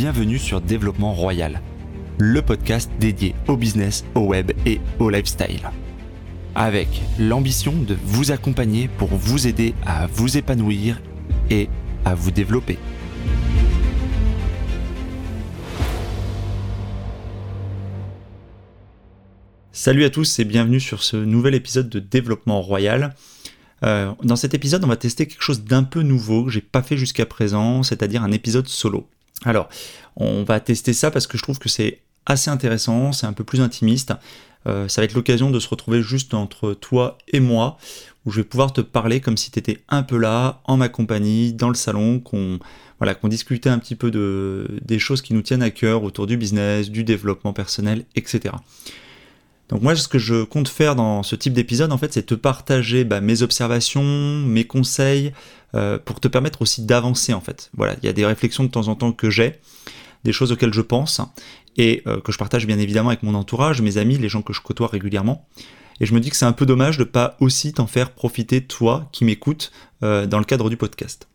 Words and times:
bienvenue 0.00 0.38
sur 0.38 0.62
Développement 0.62 1.12
Royal, 1.12 1.60
le 2.16 2.40
podcast 2.40 2.90
dédié 2.98 3.34
au 3.48 3.58
business, 3.58 4.02
au 4.14 4.20
web 4.20 4.50
et 4.64 4.80
au 4.98 5.10
lifestyle. 5.10 5.60
Avec 6.54 6.88
l'ambition 7.18 7.74
de 7.74 7.98
vous 8.02 8.30
accompagner 8.30 8.88
pour 8.88 9.08
vous 9.08 9.46
aider 9.46 9.74
à 9.84 10.06
vous 10.06 10.38
épanouir 10.38 11.02
et 11.50 11.68
à 12.06 12.14
vous 12.14 12.30
développer. 12.30 12.78
Salut 19.72 20.04
à 20.04 20.08
tous 20.08 20.38
et 20.38 20.46
bienvenue 20.46 20.80
sur 20.80 21.02
ce 21.02 21.18
nouvel 21.18 21.54
épisode 21.54 21.90
de 21.90 21.98
Développement 21.98 22.62
Royal. 22.62 23.14
Euh, 23.84 24.12
dans 24.22 24.36
cet 24.36 24.54
épisode, 24.54 24.82
on 24.82 24.88
va 24.88 24.96
tester 24.96 25.26
quelque 25.26 25.44
chose 25.44 25.64
d'un 25.64 25.82
peu 25.82 26.00
nouveau 26.00 26.44
que 26.44 26.50
j'ai 26.50 26.62
pas 26.62 26.82
fait 26.82 26.96
jusqu'à 26.96 27.26
présent, 27.26 27.82
c'est-à-dire 27.82 28.22
un 28.22 28.32
épisode 28.32 28.66
solo. 28.66 29.06
Alors, 29.44 29.68
on 30.16 30.42
va 30.42 30.60
tester 30.60 30.92
ça 30.92 31.10
parce 31.10 31.26
que 31.26 31.38
je 31.38 31.42
trouve 31.42 31.58
que 31.58 31.68
c'est 31.68 32.00
assez 32.26 32.50
intéressant, 32.50 33.12
c'est 33.12 33.26
un 33.26 33.32
peu 33.32 33.44
plus 33.44 33.60
intimiste. 33.60 34.12
Euh, 34.66 34.88
ça 34.88 35.00
va 35.00 35.06
être 35.06 35.14
l'occasion 35.14 35.50
de 35.50 35.58
se 35.58 35.68
retrouver 35.68 36.02
juste 36.02 36.34
entre 36.34 36.74
toi 36.74 37.16
et 37.28 37.40
moi, 37.40 37.78
où 38.26 38.30
je 38.30 38.40
vais 38.40 38.44
pouvoir 38.44 38.72
te 38.72 38.82
parler 38.82 39.20
comme 39.20 39.36
si 39.36 39.50
tu 39.50 39.58
étais 39.58 39.78
un 39.88 40.02
peu 40.02 40.18
là, 40.18 40.60
en 40.64 40.76
ma 40.76 40.88
compagnie, 40.88 41.52
dans 41.52 41.68
le 41.68 41.74
salon, 41.74 42.20
qu'on 42.20 42.58
voilà, 42.98 43.14
qu'on 43.14 43.28
discutait 43.28 43.70
un 43.70 43.78
petit 43.78 43.94
peu 43.94 44.10
de, 44.10 44.78
des 44.82 44.98
choses 44.98 45.22
qui 45.22 45.32
nous 45.32 45.40
tiennent 45.40 45.62
à 45.62 45.70
cœur 45.70 46.02
autour 46.02 46.26
du 46.26 46.36
business, 46.36 46.90
du 46.90 47.02
développement 47.02 47.54
personnel, 47.54 48.04
etc. 48.14 48.54
Donc 49.70 49.82
moi, 49.82 49.94
ce 49.94 50.08
que 50.08 50.18
je 50.18 50.42
compte 50.42 50.68
faire 50.68 50.96
dans 50.96 51.22
ce 51.22 51.36
type 51.36 51.52
d'épisode, 51.52 51.92
en 51.92 51.98
fait, 51.98 52.12
c'est 52.12 52.24
te 52.24 52.34
partager 52.34 53.04
bah, 53.04 53.20
mes 53.20 53.42
observations, 53.42 54.02
mes 54.02 54.64
conseils, 54.64 55.32
euh, 55.74 55.98
pour 56.04 56.18
te 56.18 56.26
permettre 56.26 56.62
aussi 56.62 56.84
d'avancer, 56.84 57.32
en 57.32 57.40
fait. 57.40 57.70
Voilà, 57.76 57.94
il 58.02 58.06
y 58.06 58.08
a 58.08 58.12
des 58.12 58.26
réflexions 58.26 58.64
de 58.64 58.68
temps 58.68 58.88
en 58.88 58.96
temps 58.96 59.12
que 59.12 59.30
j'ai, 59.30 59.60
des 60.24 60.32
choses 60.32 60.50
auxquelles 60.50 60.74
je 60.74 60.80
pense, 60.80 61.20
et 61.76 62.02
euh, 62.08 62.20
que 62.20 62.32
je 62.32 62.38
partage 62.38 62.66
bien 62.66 62.78
évidemment 62.80 63.10
avec 63.10 63.22
mon 63.22 63.34
entourage, 63.34 63.80
mes 63.80 63.96
amis, 63.96 64.18
les 64.18 64.28
gens 64.28 64.42
que 64.42 64.52
je 64.52 64.60
côtoie 64.60 64.88
régulièrement. 64.88 65.46
Et 66.00 66.06
je 66.06 66.14
me 66.14 66.20
dis 66.20 66.30
que 66.30 66.36
c'est 66.36 66.46
un 66.46 66.52
peu 66.52 66.66
dommage 66.66 66.98
de 66.98 67.04
pas 67.04 67.36
aussi 67.38 67.72
t'en 67.72 67.86
faire 67.86 68.10
profiter, 68.10 68.62
toi, 68.62 69.08
qui 69.12 69.24
m'écoutes, 69.24 69.70
euh, 70.02 70.26
dans 70.26 70.38
le 70.38 70.44
cadre 70.44 70.68
du 70.68 70.76
podcast. 70.76 71.29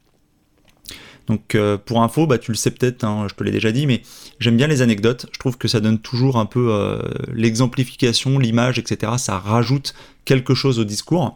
Donc 1.27 1.55
euh, 1.55 1.77
pour 1.77 2.03
info, 2.03 2.27
bah, 2.27 2.37
tu 2.37 2.51
le 2.51 2.57
sais 2.57 2.71
peut-être, 2.71 3.03
hein, 3.03 3.27
je 3.29 3.35
te 3.35 3.43
l'ai 3.43 3.51
déjà 3.51 3.71
dit, 3.71 3.87
mais 3.87 4.01
j'aime 4.39 4.57
bien 4.57 4.67
les 4.67 4.81
anecdotes. 4.81 5.25
Je 5.31 5.39
trouve 5.39 5.57
que 5.57 5.67
ça 5.67 5.79
donne 5.79 5.99
toujours 5.99 6.37
un 6.37 6.45
peu 6.45 6.69
euh, 6.71 6.99
l'exemplification, 7.33 8.37
l'image, 8.37 8.77
etc. 8.79 9.13
Ça 9.17 9.39
rajoute 9.39 9.95
quelque 10.25 10.53
chose 10.53 10.79
au 10.79 10.83
discours. 10.83 11.35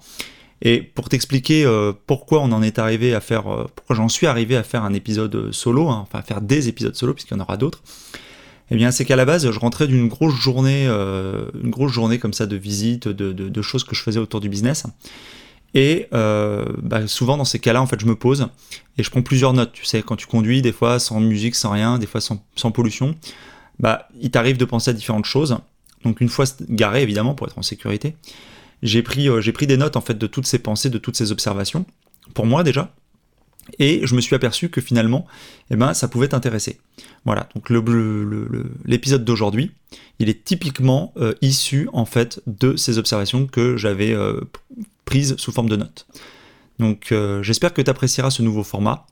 Et 0.62 0.82
pour 0.82 1.10
t'expliquer 1.10 1.66
euh, 1.66 1.94
pourquoi 2.06 2.42
on 2.42 2.52
en 2.52 2.62
est 2.62 2.80
arrivé 2.80 3.16
à 3.16 3.22
faire, 3.22 3.44
pourquoi 3.76 3.96
j'en 3.96 4.10
suis 4.10 4.28
arrivé 4.28 4.56
à 4.56 4.64
faire 4.64 4.84
un 4.84 4.94
épisode 4.94 5.52
solo, 5.52 5.88
hein, 5.88 6.00
enfin 6.04 6.22
faire 6.22 6.42
des 6.42 6.68
épisodes 6.68 6.96
solo 6.96 7.14
puisqu'il 7.14 7.36
y 7.36 7.38
en 7.38 7.42
aura 7.42 7.58
d'autres. 7.58 7.82
Eh 8.72 8.76
bien, 8.76 8.92
c'est 8.92 9.04
qu'à 9.04 9.16
la 9.16 9.26
base, 9.26 9.50
je 9.50 9.60
rentrais 9.60 9.88
d'une 9.88 10.08
grosse 10.08 10.36
journée, 10.36 10.86
une 10.86 11.72
grosse 11.72 11.92
journée 11.92 12.20
comme 12.20 12.34
ça 12.34 12.46
de 12.46 12.56
visite, 12.56 13.08
de, 13.08 13.32
de, 13.32 13.62
choses 13.64 13.84
que 13.84 13.96
je 13.96 14.04
faisais 14.04 14.20
autour 14.20 14.42
du 14.42 14.48
business. 14.48 14.86
Et 15.74 16.08
euh, 16.14 16.66
bah, 16.82 17.08
souvent 17.08 17.38
dans 17.38 17.46
ces 17.46 17.60
cas-là, 17.60 17.82
en 17.82 17.88
fait, 17.88 18.00
je 18.00 18.06
me 18.06 18.16
pose 18.16 18.48
et 18.98 19.04
je 19.04 19.10
prends 19.10 19.22
plusieurs 19.22 19.54
notes. 19.54 19.72
Tu 19.72 19.86
sais, 19.86 20.02
quand 20.02 20.16
tu 20.16 20.28
conduis, 20.28 20.62
des 20.62 20.72
fois 20.72 21.00
sans 21.00 21.20
musique, 21.20 21.56
sans 21.56 21.72
rien, 21.72 22.00
des 22.00 22.08
fois 22.08 22.22
sans, 22.22 22.72
pollution, 22.72 23.16
bah, 23.80 24.08
il 24.20 24.32
t'arrive 24.32 24.58
de 24.58 24.66
penser 24.66 24.92
à 24.92 24.94
différentes 24.94 25.26
choses. 25.26 25.58
Donc 26.04 26.22
une 26.22 26.30
fois 26.30 26.46
garé, 26.70 27.02
évidemment, 27.02 27.36
pour 27.36 27.48
être 27.48 27.58
en 27.58 27.62
sécurité, 27.62 28.16
j'ai 28.82 29.04
pris, 29.04 29.30
euh, 29.30 29.42
j'ai 29.42 29.52
pris 29.52 29.68
des 29.68 29.78
notes 29.78 29.98
en 29.98 30.02
fait 30.02 30.18
de 30.18 30.28
toutes 30.28 30.48
ces 30.48 30.60
pensées, 30.60 30.90
de 30.90 30.98
toutes 30.98 31.18
ces 31.18 31.32
observations, 31.32 31.86
pour 32.34 32.46
moi 32.46 32.64
déjà. 32.64 32.94
Et 33.78 34.02
je 34.06 34.16
me 34.16 34.22
suis 34.22 34.36
aperçu 34.36 34.70
que 34.70 34.82
finalement, 34.82 35.26
eh 35.70 35.76
ben, 35.76 35.94
ça 35.94 36.08
pouvait 36.08 36.30
t'intéresser. 36.30 36.80
Voilà, 37.26 37.48
donc 37.56 37.70
l'épisode 38.86 39.24
d'aujourd'hui, 39.24 39.72
il 40.20 40.30
est 40.30 40.44
typiquement 40.44 41.14
euh, 41.18 41.34
issu 41.42 41.90
en 41.94 42.06
fait 42.06 42.42
de 42.48 42.76
ces 42.76 42.98
observations 42.98 43.46
que 43.46 43.78
j'avais 43.78 44.16
prise 45.06 45.36
sous 45.38 45.52
forme 45.52 45.70
de 45.70 45.76
notes. 45.76 46.08
Donc 46.80 47.12
euh, 47.12 47.44
j'espère 47.44 47.74
que 47.74 47.82
tu 47.82 47.90
apprécieras 47.90 48.32
ce 48.32 48.42
nouveau 48.42 48.64
format. 48.64 49.06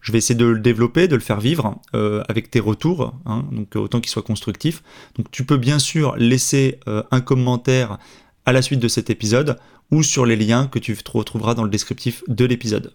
Je 0.00 0.12
vais 0.12 0.18
essayer 0.18 0.34
de 0.34 0.44
le 0.44 0.60
développer, 0.60 1.08
de 1.08 1.14
le 1.14 1.22
faire 1.22 1.40
vivre 1.40 1.80
euh, 1.94 2.22
avec 2.28 2.50
tes 2.50 2.60
retours, 2.60 3.14
hein, 3.26 3.46
donc 3.50 3.74
euh, 3.74 3.80
autant 3.80 4.00
qu'il 4.00 4.10
soit 4.10 4.22
constructif. 4.22 4.82
Donc 5.16 5.30
tu 5.30 5.44
peux 5.44 5.56
bien 5.56 5.78
sûr 5.78 6.16
laisser 6.16 6.80
un 6.86 7.20
commentaire 7.20 7.98
à 8.46 8.52
la 8.52 8.62
suite 8.62 8.80
de 8.80 8.88
cet 8.88 9.10
épisode 9.10 9.58
ou 9.90 10.02
sur 10.02 10.26
les 10.26 10.36
liens 10.36 10.66
que 10.66 10.78
tu 10.78 10.96
retrouveras 11.12 11.54
dans 11.54 11.64
le 11.64 11.70
descriptif 11.70 12.22
de 12.28 12.44
l'épisode. 12.44 12.94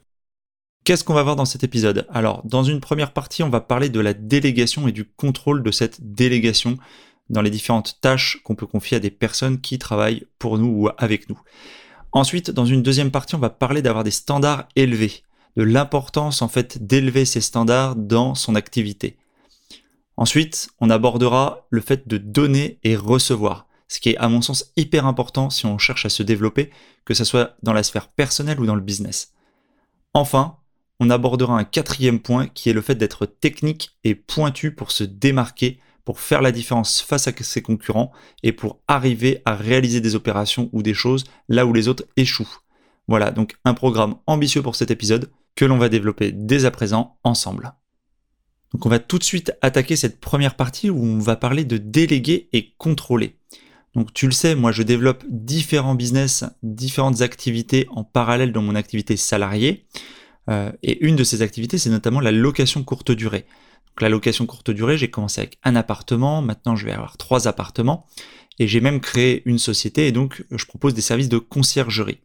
Qu'est-ce 0.83 1.05
qu'on 1.05 1.13
va 1.13 1.23
voir 1.23 1.37
dans 1.37 1.45
cet 1.45 1.63
épisode? 1.63 2.05
Alors, 2.09 2.41
dans 2.43 2.63
une 2.63 2.81
première 2.81 3.13
partie, 3.13 3.41
on 3.41 3.49
va 3.49 3.61
parler 3.61 3.87
de 3.87 4.01
la 4.01 4.13
délégation 4.13 4.85
et 4.85 4.91
du 4.91 5.05
contrôle 5.05 5.63
de 5.63 5.71
cette 5.71 6.13
délégation 6.13 6.77
dans 7.29 7.41
les 7.41 7.49
différentes 7.49 8.01
tâches 8.01 8.41
qu'on 8.43 8.55
peut 8.55 8.67
confier 8.67 8.97
à 8.97 8.99
des 8.99 9.09
personnes 9.09 9.61
qui 9.61 9.79
travaillent 9.79 10.25
pour 10.39 10.57
nous 10.57 10.67
ou 10.67 10.89
avec 10.97 11.29
nous. 11.29 11.39
Ensuite, 12.11 12.51
dans 12.51 12.65
une 12.65 12.83
deuxième 12.83 13.11
partie, 13.11 13.35
on 13.35 13.39
va 13.39 13.49
parler 13.49 13.81
d'avoir 13.81 14.03
des 14.03 14.11
standards 14.11 14.67
élevés, 14.75 15.23
de 15.55 15.63
l'importance 15.63 16.41
en 16.41 16.49
fait 16.49 16.85
d'élever 16.85 17.23
ces 17.23 17.39
standards 17.39 17.95
dans 17.95 18.35
son 18.35 18.53
activité. 18.53 19.15
Ensuite, 20.17 20.69
on 20.81 20.89
abordera 20.89 21.65
le 21.69 21.79
fait 21.79 22.09
de 22.09 22.17
donner 22.17 22.79
et 22.83 22.97
recevoir, 22.97 23.67
ce 23.87 24.01
qui 24.01 24.09
est 24.09 24.17
à 24.17 24.27
mon 24.27 24.41
sens 24.41 24.73
hyper 24.75 25.05
important 25.05 25.49
si 25.49 25.65
on 25.65 25.77
cherche 25.77 26.05
à 26.05 26.09
se 26.09 26.23
développer, 26.23 26.71
que 27.05 27.13
ce 27.13 27.23
soit 27.23 27.55
dans 27.63 27.73
la 27.73 27.83
sphère 27.83 28.09
personnelle 28.09 28.59
ou 28.59 28.65
dans 28.65 28.75
le 28.75 28.81
business. 28.81 29.31
Enfin, 30.13 30.57
on 31.03 31.09
abordera 31.09 31.57
un 31.57 31.65
quatrième 31.65 32.19
point 32.19 32.47
qui 32.47 32.69
est 32.69 32.73
le 32.73 32.81
fait 32.81 32.95
d'être 32.95 33.25
technique 33.25 33.91
et 34.05 34.15
pointu 34.15 34.73
pour 34.73 34.91
se 34.91 35.03
démarquer 35.03 35.79
pour 36.05 36.19
faire 36.19 36.41
la 36.41 36.51
différence 36.51 37.01
face 37.01 37.27
à 37.27 37.31
ses 37.37 37.61
concurrents 37.61 38.11
et 38.41 38.51
pour 38.51 38.81
arriver 38.87 39.41
à 39.45 39.55
réaliser 39.55 40.01
des 40.01 40.15
opérations 40.15 40.69
ou 40.71 40.81
des 40.81 40.93
choses 40.93 41.25
là 41.49 41.65
où 41.65 41.73
les 41.73 41.87
autres 41.87 42.05
échouent. 42.17 42.59
Voilà 43.07 43.31
donc 43.31 43.55
un 43.65 43.73
programme 43.73 44.15
ambitieux 44.27 44.61
pour 44.61 44.75
cet 44.75 44.91
épisode 44.91 45.29
que 45.55 45.65
l'on 45.65 45.77
va 45.77 45.89
développer 45.89 46.31
dès 46.31 46.65
à 46.65 46.71
présent 46.71 47.17
ensemble. 47.23 47.73
Donc 48.73 48.85
on 48.85 48.89
va 48.89 48.99
tout 48.99 49.19
de 49.19 49.23
suite 49.23 49.53
attaquer 49.61 49.95
cette 49.95 50.19
première 50.19 50.55
partie 50.55 50.89
où 50.89 51.03
on 51.03 51.19
va 51.19 51.35
parler 51.35 51.63
de 51.63 51.77
déléguer 51.77 52.49
et 52.53 52.73
contrôler. 52.77 53.37
Donc 53.93 54.13
tu 54.13 54.25
le 54.25 54.31
sais, 54.31 54.55
moi 54.55 54.71
je 54.71 54.83
développe 54.83 55.23
différents 55.29 55.95
business, 55.95 56.45
différentes 56.63 57.21
activités 57.21 57.87
en 57.91 58.03
parallèle 58.03 58.51
dans 58.51 58.63
mon 58.63 58.75
activité 58.75 59.15
salariée. 59.15 59.85
Euh, 60.49 60.71
et 60.83 61.03
une 61.05 61.15
de 61.15 61.23
ces 61.23 61.41
activités, 61.41 61.77
c'est 61.77 61.89
notamment 61.89 62.19
la 62.19 62.31
location 62.31 62.83
courte 62.83 63.11
durée. 63.11 63.45
Donc 63.87 64.01
la 64.01 64.09
location 64.09 64.45
courte 64.45 64.71
durée, 64.71 64.97
j'ai 64.97 65.09
commencé 65.09 65.41
avec 65.41 65.57
un 65.63 65.75
appartement, 65.75 66.41
maintenant 66.41 66.75
je 66.75 66.85
vais 66.85 66.91
avoir 66.91 67.17
trois 67.17 67.47
appartements, 67.47 68.07
et 68.59 68.67
j'ai 68.67 68.81
même 68.81 68.99
créé 68.99 69.41
une 69.45 69.59
société, 69.59 70.07
et 70.07 70.11
donc 70.11 70.43
je 70.51 70.65
propose 70.65 70.93
des 70.93 71.01
services 71.01 71.29
de 71.29 71.37
conciergerie. 71.37 72.19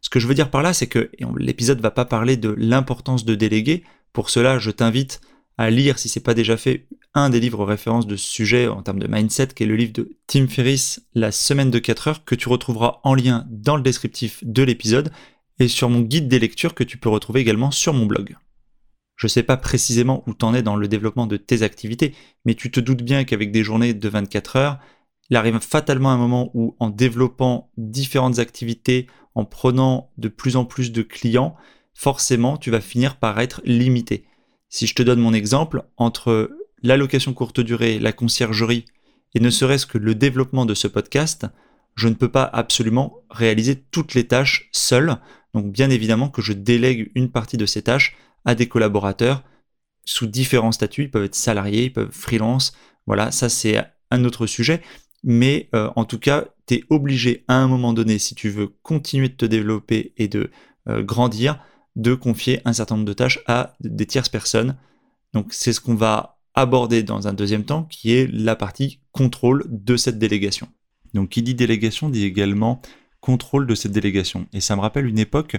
Ce 0.00 0.10
que 0.10 0.18
je 0.18 0.26
veux 0.26 0.34
dire 0.34 0.50
par 0.50 0.62
là, 0.62 0.72
c'est 0.72 0.88
que 0.88 1.10
l'épisode 1.38 1.78
ne 1.78 1.82
va 1.82 1.92
pas 1.92 2.04
parler 2.04 2.36
de 2.36 2.54
l'importance 2.58 3.24
de 3.24 3.34
déléguer. 3.34 3.84
Pour 4.12 4.30
cela, 4.30 4.58
je 4.58 4.70
t'invite 4.70 5.20
à 5.58 5.70
lire, 5.70 5.98
si 5.98 6.08
c'est 6.08 6.20
pas 6.20 6.34
déjà 6.34 6.56
fait, 6.56 6.86
un 7.14 7.30
des 7.30 7.40
livres 7.40 7.64
références 7.64 8.06
de 8.06 8.16
ce 8.16 8.28
sujet 8.28 8.66
en 8.66 8.82
termes 8.82 8.98
de 8.98 9.06
mindset, 9.06 9.48
qui 9.48 9.62
est 9.62 9.66
le 9.66 9.76
livre 9.76 9.92
de 9.92 10.10
Tim 10.26 10.48
Ferriss, 10.48 11.02
La 11.14 11.30
semaine 11.30 11.70
de 11.70 11.78
4 11.78 12.08
heures, 12.08 12.24
que 12.24 12.34
tu 12.34 12.48
retrouveras 12.48 13.00
en 13.04 13.14
lien 13.14 13.46
dans 13.50 13.76
le 13.76 13.82
descriptif 13.82 14.42
de 14.42 14.62
l'épisode 14.62 15.12
et 15.58 15.68
sur 15.68 15.88
mon 15.88 16.00
guide 16.00 16.28
des 16.28 16.38
lectures 16.38 16.74
que 16.74 16.84
tu 16.84 16.98
peux 16.98 17.08
retrouver 17.08 17.40
également 17.40 17.70
sur 17.70 17.92
mon 17.94 18.06
blog. 18.06 18.36
Je 19.16 19.26
ne 19.26 19.30
sais 19.30 19.42
pas 19.42 19.56
précisément 19.56 20.24
où 20.26 20.34
tu 20.34 20.44
en 20.44 20.54
es 20.54 20.62
dans 20.62 20.76
le 20.76 20.88
développement 20.88 21.26
de 21.26 21.36
tes 21.36 21.62
activités, 21.62 22.14
mais 22.44 22.54
tu 22.54 22.70
te 22.70 22.80
doutes 22.80 23.02
bien 23.02 23.24
qu'avec 23.24 23.52
des 23.52 23.62
journées 23.62 23.94
de 23.94 24.08
24 24.08 24.56
heures, 24.56 24.78
il 25.30 25.36
arrive 25.36 25.60
fatalement 25.60 26.10
un 26.10 26.16
moment 26.16 26.50
où 26.54 26.76
en 26.80 26.90
développant 26.90 27.70
différentes 27.76 28.38
activités, 28.38 29.06
en 29.34 29.44
prenant 29.44 30.10
de 30.18 30.28
plus 30.28 30.56
en 30.56 30.64
plus 30.64 30.92
de 30.92 31.02
clients, 31.02 31.54
forcément 31.94 32.56
tu 32.56 32.70
vas 32.70 32.80
finir 32.80 33.16
par 33.16 33.38
être 33.40 33.62
limité. 33.64 34.26
Si 34.68 34.86
je 34.86 34.94
te 34.94 35.02
donne 35.02 35.20
mon 35.20 35.32
exemple, 35.32 35.84
entre 35.96 36.50
l'allocation 36.82 37.32
courte 37.32 37.60
durée, 37.60 37.98
la 37.98 38.12
conciergerie, 38.12 38.86
et 39.34 39.40
ne 39.40 39.50
serait-ce 39.50 39.86
que 39.86 39.98
le 39.98 40.14
développement 40.14 40.66
de 40.66 40.74
ce 40.74 40.88
podcast, 40.88 41.46
je 41.94 42.08
ne 42.08 42.14
peux 42.14 42.30
pas 42.30 42.44
absolument 42.44 43.22
réaliser 43.30 43.76
toutes 43.90 44.14
les 44.14 44.26
tâches 44.26 44.68
seul. 44.72 45.16
Donc 45.54 45.70
bien 45.70 45.90
évidemment 45.90 46.28
que 46.28 46.42
je 46.42 46.52
délègue 46.52 47.10
une 47.14 47.30
partie 47.30 47.56
de 47.56 47.66
ces 47.66 47.82
tâches 47.82 48.16
à 48.44 48.54
des 48.54 48.68
collaborateurs 48.68 49.42
sous 50.04 50.26
différents 50.26 50.72
statuts. 50.72 51.04
Ils 51.04 51.10
peuvent 51.10 51.24
être 51.24 51.34
salariés, 51.34 51.84
ils 51.84 51.92
peuvent 51.92 52.10
freelance. 52.10 52.72
Voilà, 53.06 53.30
ça 53.30 53.48
c'est 53.48 53.82
un 54.10 54.24
autre 54.24 54.46
sujet. 54.46 54.82
Mais 55.24 55.68
euh, 55.74 55.90
en 55.94 56.04
tout 56.04 56.18
cas, 56.18 56.46
tu 56.66 56.74
es 56.74 56.84
obligé 56.90 57.44
à 57.48 57.54
un 57.54 57.68
moment 57.68 57.92
donné, 57.92 58.18
si 58.18 58.34
tu 58.34 58.48
veux 58.50 58.68
continuer 58.82 59.28
de 59.28 59.34
te 59.34 59.46
développer 59.46 60.12
et 60.16 60.28
de 60.28 60.50
euh, 60.88 61.02
grandir, 61.02 61.62
de 61.94 62.14
confier 62.14 62.60
un 62.64 62.72
certain 62.72 62.96
nombre 62.96 63.06
de 63.06 63.12
tâches 63.12 63.40
à 63.46 63.74
des 63.80 64.06
tierces 64.06 64.28
personnes. 64.28 64.76
Donc 65.32 65.52
c'est 65.52 65.72
ce 65.72 65.80
qu'on 65.80 65.94
va 65.94 66.38
aborder 66.54 67.02
dans 67.02 67.28
un 67.28 67.32
deuxième 67.32 67.64
temps, 67.64 67.84
qui 67.84 68.12
est 68.12 68.30
la 68.30 68.56
partie 68.56 69.00
contrôle 69.12 69.64
de 69.68 69.96
cette 69.96 70.18
délégation. 70.18 70.68
Donc 71.14 71.30
qui 71.30 71.42
dit 71.42 71.54
délégation 71.54 72.08
dit 72.08 72.24
également 72.24 72.80
contrôle 73.20 73.66
de 73.66 73.74
cette 73.74 73.92
délégation. 73.92 74.46
Et 74.52 74.60
ça 74.60 74.76
me 74.76 74.80
rappelle 74.80 75.06
une 75.06 75.18
époque 75.18 75.56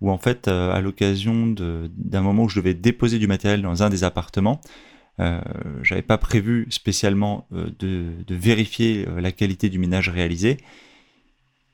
où 0.00 0.10
en 0.10 0.18
fait, 0.18 0.46
euh, 0.46 0.72
à 0.72 0.80
l'occasion 0.80 1.46
d'un 1.46 2.20
moment 2.20 2.44
où 2.44 2.48
je 2.48 2.60
devais 2.60 2.74
déposer 2.74 3.18
du 3.18 3.26
matériel 3.26 3.62
dans 3.62 3.82
un 3.82 3.90
des 3.90 4.04
appartements, 4.04 4.60
Euh, 5.20 5.40
J'avais 5.82 6.02
pas 6.02 6.18
prévu 6.18 6.68
spécialement 6.70 7.48
de, 7.50 8.04
vérifier 8.28 9.04
la 9.20 9.32
qualité 9.32 9.68
du 9.68 9.78
ménage 9.78 10.08
réalisé, 10.08 10.58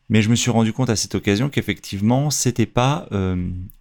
mais 0.09 0.23
je 0.23 0.31
me 0.31 0.35
suis 0.35 0.51
rendu 0.51 0.73
compte 0.73 0.89
à 0.89 0.97
cette 0.97 1.15
occasion 1.15 1.51
qu'effectivement, 1.51 2.31
c'était 2.31 2.65
pas 2.67 3.07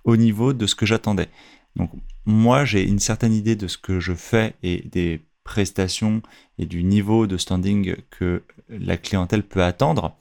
au 0.03 0.17
niveau 0.17 0.51
de 0.51 0.67
ce 0.67 0.75
que 0.75 0.85
j'attendais. 0.85 1.29
Donc 1.77 1.91
moi, 2.25 2.65
j'ai 2.65 2.83
une 2.83 2.99
certaine 2.99 3.33
idée 3.33 3.55
de 3.55 3.67
ce 3.67 3.77
que 3.77 3.99
je 3.99 4.13
fais 4.13 4.55
et 4.63 4.83
des 4.91 5.21
prestations 5.43 6.21
et 6.57 6.65
du 6.65 6.83
niveau 6.83 7.27
de 7.27 7.37
standing 7.37 7.95
que 8.09 8.43
la 8.69 8.97
clientèle 8.97 9.43
peut 9.43 9.63
attendre. 9.63 10.15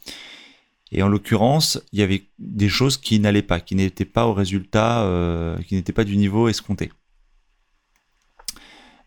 Et 0.90 1.02
en 1.02 1.08
l'occurrence, 1.08 1.82
il 1.92 2.00
y 2.00 2.02
avait 2.02 2.24
des 2.38 2.69
choses 2.69 2.98
qui 2.98 3.19
n'allaient 3.19 3.42
pas, 3.42 3.60
qui 3.60 3.74
n'étaient 3.74 4.04
pas 4.04 4.26
au 4.26 4.34
résultat, 4.34 5.04
euh, 5.04 5.56
qui 5.62 5.74
n'étaient 5.74 5.92
pas 5.92 6.04
du 6.04 6.16
niveau 6.19 6.48
escompté. 6.48 6.90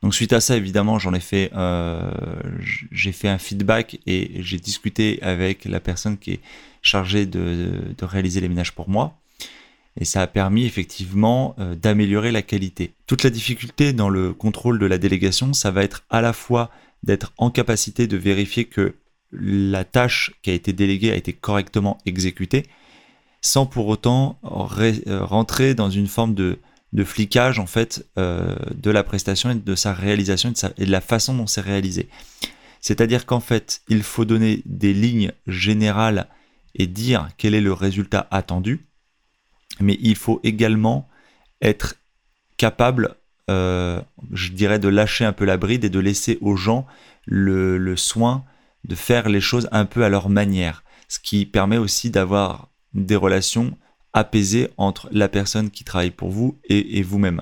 Donc 0.01 0.13
suite 0.13 0.33
à 0.33 0.41
ça, 0.41 0.57
évidemment, 0.57 0.99
j'en 0.99 1.13
ai 1.13 1.19
fait, 1.19 1.51
euh, 1.55 2.11
j'ai 2.91 3.11
fait 3.11 3.27
un 3.27 3.37
feedback 3.37 3.99
et 4.05 4.33
j'ai 4.43 4.57
discuté 4.57 5.19
avec 5.21 5.65
la 5.65 5.79
personne 5.79 6.17
qui 6.17 6.33
est 6.33 6.41
chargée 6.81 7.25
de, 7.25 7.81
réaliser 8.01 8.41
les 8.41 8.49
ménages 8.49 8.73
pour 8.73 8.89
moi. 8.89 9.19
Et 9.97 10.05
ça 10.05 10.21
a 10.21 10.27
permis 10.27 10.65
effectivement 10.65 11.55
euh, 11.59 11.75
d'améliorer 11.75 12.31
la 12.31 12.41
qualité. 12.41 12.93
Toute 13.07 13.23
la 13.23 13.29
difficulté 13.29 13.93
dans 13.93 14.09
le 14.09 14.33
contrôle 14.33 14.77
de 14.79 14.85
la 14.85 14.97
délégation, 14.97 15.53
ça 15.53 15.71
va 15.71 15.83
être 15.83 16.03
à 16.09 16.21
la 16.21 16.33
fois 16.33 16.69
d'être 17.03 17.33
en 17.37 17.49
capacité 17.49 18.07
de 18.07 18.17
vérifier 18.17 18.65
que 18.65 18.95
la 19.31 19.83
tâche 19.83 20.31
qui 20.41 20.49
a 20.49 20.53
été 20.53 20.73
déléguée 20.73 21.11
a 21.11 21.15
été 21.15 21.33
correctement 21.33 21.97
exécutée, 22.05 22.65
sans 23.41 23.65
pour 23.65 23.87
autant 23.87 24.39
euh, 24.43 25.23
rentrer 25.23 25.75
dans 25.75 25.89
une 25.89 26.07
forme 26.07 26.33
de, 26.33 26.57
flicage 27.03 27.59
en 27.59 27.65
fait 27.65 28.07
euh, 28.17 28.55
de 28.73 28.89
la 28.89 29.03
prestation 29.03 29.51
et 29.51 29.55
de 29.55 29.75
sa 29.75 29.93
réalisation 29.93 30.53
et 30.77 30.85
de, 30.85 30.91
la 30.91 31.01
façon 31.01 31.35
dont 31.35 31.47
c'est 31.47 31.61
réalisé. 31.61 32.07
C'est-à-dire 32.79 33.25
qu'en 33.25 33.39
fait, 33.39 33.81
il 33.89 34.03
faut 34.03 34.25
donner 34.25 34.61
des 34.65 34.93
lignes 34.93 35.31
générales 35.47 36.27
et 36.73 36.87
dire 36.87 37.29
quel 37.37 37.53
est 37.53 37.61
le 37.61 37.73
résultat 37.73 38.27
attendu, 38.31 38.85
mais 39.79 39.97
il 40.01 40.15
faut 40.15 40.39
également 40.43 41.07
être 41.61 41.95
capable, 42.57 43.15
euh, 43.49 44.01
je 44.31 44.51
dirais, 44.51 44.79
de 44.79 44.87
lâcher 44.87 45.25
un 45.25 45.33
peu 45.33 45.45
la 45.45 45.57
bride 45.57 45.83
et 45.83 45.89
de 45.89 45.99
laisser 45.99 46.37
aux 46.41 46.55
gens 46.55 46.85
le 47.27 47.95
soin 47.95 48.45
de 48.85 48.95
faire 48.95 49.29
les 49.29 49.41
choses 49.41 49.67
un 49.71 49.85
peu 49.85 50.03
à 50.03 50.09
leur 50.09 50.29
manière, 50.29 50.83
ce 51.07 51.19
qui 51.19 51.45
permet 51.45 51.77
aussi 51.77 52.09
d'avoir 52.09 52.69
des 52.93 53.15
relations 53.15 53.77
apaisées 54.13 54.69
entre 54.77 55.09
la 55.11 55.27
personne 55.27 55.69
qui 55.69 55.83
travaille 55.83 56.11
pour 56.11 56.29
vous 56.29 56.59
et, 56.69 57.01
vous-même. 57.03 57.41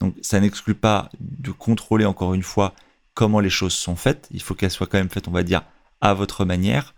Donc 0.00 0.14
ça 0.22 0.40
n'exclut 0.40 0.74
pas 0.74 1.10
de 1.20 1.50
contrôler 1.50 2.04
encore 2.04 2.34
une 2.34 2.42
fois 2.42 2.74
comment 3.14 3.40
les 3.40 3.50
choses 3.50 3.74
sont 3.74 3.96
faites, 3.96 4.28
il 4.30 4.40
faut 4.40 4.54
qu'elles 4.54 4.70
soient 4.70 4.86
quand 4.86 4.98
même 4.98 5.10
faites, 5.10 5.28
on 5.28 5.32
va 5.32 5.42
dire, 5.42 5.62
à 6.00 6.14
votre 6.14 6.44
manière, 6.44 6.94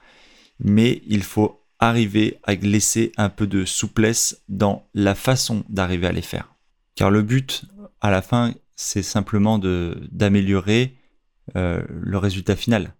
mais 0.60 1.02
il 1.06 1.22
faut 1.22 1.59
arriver 1.80 2.38
à 2.44 2.54
laisser 2.54 3.12
un 3.16 3.30
peu 3.30 3.46
de 3.46 3.64
souplesse 3.64 4.42
dans 4.48 4.86
la 4.94 5.14
façon 5.14 5.64
d'arriver 5.68 6.06
à 6.06 6.12
les 6.12 6.22
faire. 6.22 6.54
Car 6.94 7.10
le 7.10 7.22
but, 7.22 7.64
à 8.00 8.10
la 8.10 8.22
fin, 8.22 8.54
c'est 8.76 9.02
simplement 9.02 9.58
d'améliorer 9.58 10.94
euh, 11.56 11.82
le 11.88 12.18
résultat 12.18 12.56
final. 12.56 12.94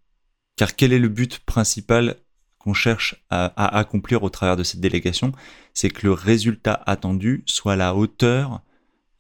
Car 0.56 0.75
quel 0.75 0.93
est 0.93 0.99
le 0.99 1.09
but 1.09 1.38
principal 1.41 2.17
qu'on 2.59 2.75
cherche 2.75 3.25
à, 3.31 3.79
accomplir 3.79 4.23
au 4.23 4.31
travers 4.31 4.56
de 4.56 4.62
cette 4.62 4.81
délégation? 4.81 5.33
C'est 5.75 5.91
que 5.91 6.06
le 6.06 6.12
résultat 6.12 6.83
attendu 6.87 7.43
soit 7.47 7.75
à 7.75 7.76
la 7.76 7.94
hauteur 7.94 8.62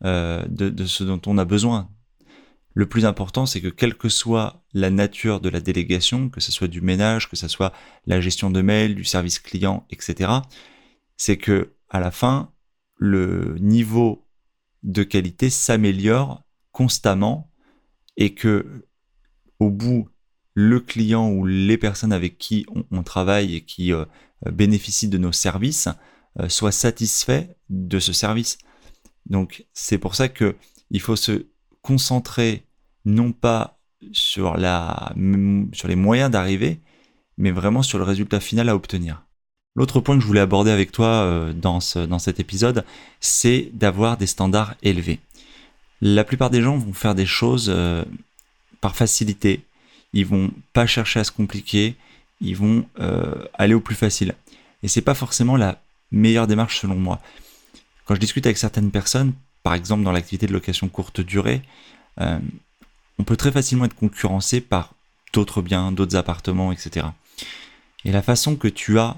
euh, 0.04 0.42
de, 0.48 0.84
ce 0.86 1.04
dont 1.04 1.20
on 1.26 1.38
a 1.38 1.44
besoin. 1.44 1.88
Le 2.80 2.86
plus 2.86 3.04
important, 3.04 3.44
c'est 3.44 3.60
que 3.60 3.68
quelle 3.68 3.94
que 3.94 4.08
soit 4.08 4.64
la 4.72 4.88
nature 4.88 5.42
de 5.42 5.50
la 5.50 5.60
délégation, 5.60 6.30
que 6.30 6.40
ce 6.40 6.50
soit 6.50 6.66
du 6.66 6.80
ménage, 6.80 7.28
que 7.28 7.36
ce 7.36 7.46
soit 7.46 7.74
la 8.06 8.22
gestion 8.22 8.50
de 8.50 8.62
mail, 8.62 8.94
du 8.94 9.04
service 9.04 9.38
client, 9.38 9.86
etc., 9.90 10.32
c'est 11.18 11.36
que 11.36 11.74
à 11.90 12.00
la 12.00 12.10
fin, 12.10 12.54
le 12.96 13.58
niveau 13.58 14.26
de 14.82 15.02
qualité 15.02 15.50
s'améliore 15.50 16.42
constamment 16.72 17.52
et 18.16 18.32
que 18.32 18.86
au 19.58 19.68
bout 19.68 20.08
le 20.54 20.80
client 20.80 21.28
ou 21.28 21.44
les 21.44 21.76
personnes 21.76 22.14
avec 22.14 22.38
qui 22.38 22.64
on, 22.90 23.02
travaille 23.02 23.56
et 23.56 23.60
qui 23.60 23.92
euh, 23.92 24.06
bénéficient 24.50 25.10
de 25.10 25.18
nos 25.18 25.32
services 25.32 25.90
euh, 26.38 26.48
soient 26.48 26.72
satisfaits 26.72 27.46
de 27.68 27.98
ce 27.98 28.14
service. 28.14 28.56
Donc 29.26 29.66
c'est 29.74 29.98
pour 29.98 30.14
ça 30.14 30.30
que 30.30 30.56
il 30.90 31.02
faut 31.02 31.16
se 31.16 31.46
concentrer 31.82 32.66
non 33.04 33.32
pas 33.32 33.78
sur, 34.12 34.56
la, 34.56 35.12
sur 35.72 35.88
les 35.88 35.96
moyens 35.96 36.30
d'arriver, 36.30 36.80
mais 37.38 37.50
vraiment 37.50 37.82
sur 37.82 37.98
le 37.98 38.04
résultat 38.04 38.40
final 38.40 38.68
à 38.68 38.74
obtenir. 38.76 39.22
L'autre 39.76 40.00
point 40.00 40.16
que 40.16 40.22
je 40.22 40.26
voulais 40.26 40.40
aborder 40.40 40.70
avec 40.70 40.92
toi 40.92 41.06
euh, 41.06 41.52
dans, 41.52 41.80
cet 41.80 42.40
épisode, 42.40 42.84
c'est 43.20 43.70
d'avoir 43.72 44.16
des 44.16 44.26
standards 44.26 44.74
élevés. 44.82 45.20
La 46.00 46.24
plupart 46.24 46.50
des 46.50 46.62
gens 46.62 46.76
vont 46.76 46.92
faire 46.92 47.14
des 47.14 47.26
choses 47.26 47.72
par 48.80 48.96
facilité, 48.96 49.62
ils 50.12 50.26
vont 50.26 50.50
pas 50.72 50.86
chercher 50.86 51.20
à 51.20 51.24
se 51.24 51.30
compliquer, 51.30 51.96
ils 52.40 52.56
vont 52.56 52.86
euh, 52.98 53.44
aller 53.54 53.74
au 53.74 53.80
plus 53.80 53.94
facile. 53.94 54.34
Et 54.82 54.88
c'est 54.88 55.02
pas 55.02 55.14
forcément 55.14 55.56
la 55.56 55.80
meilleure 56.10 56.46
démarche 56.46 56.80
selon 56.80 56.96
moi. 56.96 57.20
Quand 58.04 58.14
je 58.14 58.20
discute 58.20 58.46
avec 58.46 58.58
certaines 58.58 58.90
personnes, 58.90 59.32
par 59.62 59.74
exemple 59.74 60.02
dans 60.02 60.12
l'activité 60.12 60.46
de 60.46 60.52
location 60.52 60.88
courte 60.88 61.20
durée, 61.20 61.62
euh, 62.20 62.38
on 63.20 63.24
peut 63.24 63.36
très 63.36 63.52
facilement 63.52 63.84
être 63.84 63.94
concurrencé 63.94 64.62
par 64.62 64.94
d'autres 65.34 65.60
biens, 65.60 65.92
d'autres 65.92 66.16
appartements, 66.16 66.72
etc. 66.72 67.06
Et 68.06 68.12
la 68.12 68.22
façon 68.22 68.56
que 68.56 68.66
tu 68.66 68.98
as, 68.98 69.14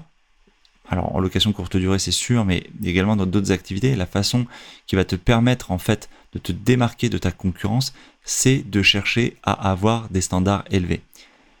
alors 0.89 1.15
en 1.15 1.21
location 1.21 1.53
courte 1.53 1.77
durée 1.77 1.99
c'est 1.99 2.11
sûr, 2.11 2.43
mais 2.43 2.69
également 2.83 3.15
dans 3.15 3.25
d'autres 3.25 3.53
activités, 3.53 3.95
la 3.95 4.05
façon 4.05 4.45
qui 4.87 4.97
va 4.97 5.05
te 5.05 5.15
permettre 5.15 5.71
en 5.71 5.77
fait 5.77 6.09
de 6.33 6.39
te 6.39 6.51
démarquer 6.51 7.07
de 7.07 7.17
ta 7.17 7.31
concurrence, 7.31 7.93
c'est 8.25 8.69
de 8.69 8.81
chercher 8.81 9.37
à 9.43 9.71
avoir 9.71 10.09
des 10.09 10.21
standards 10.21 10.65
élevés. 10.69 11.01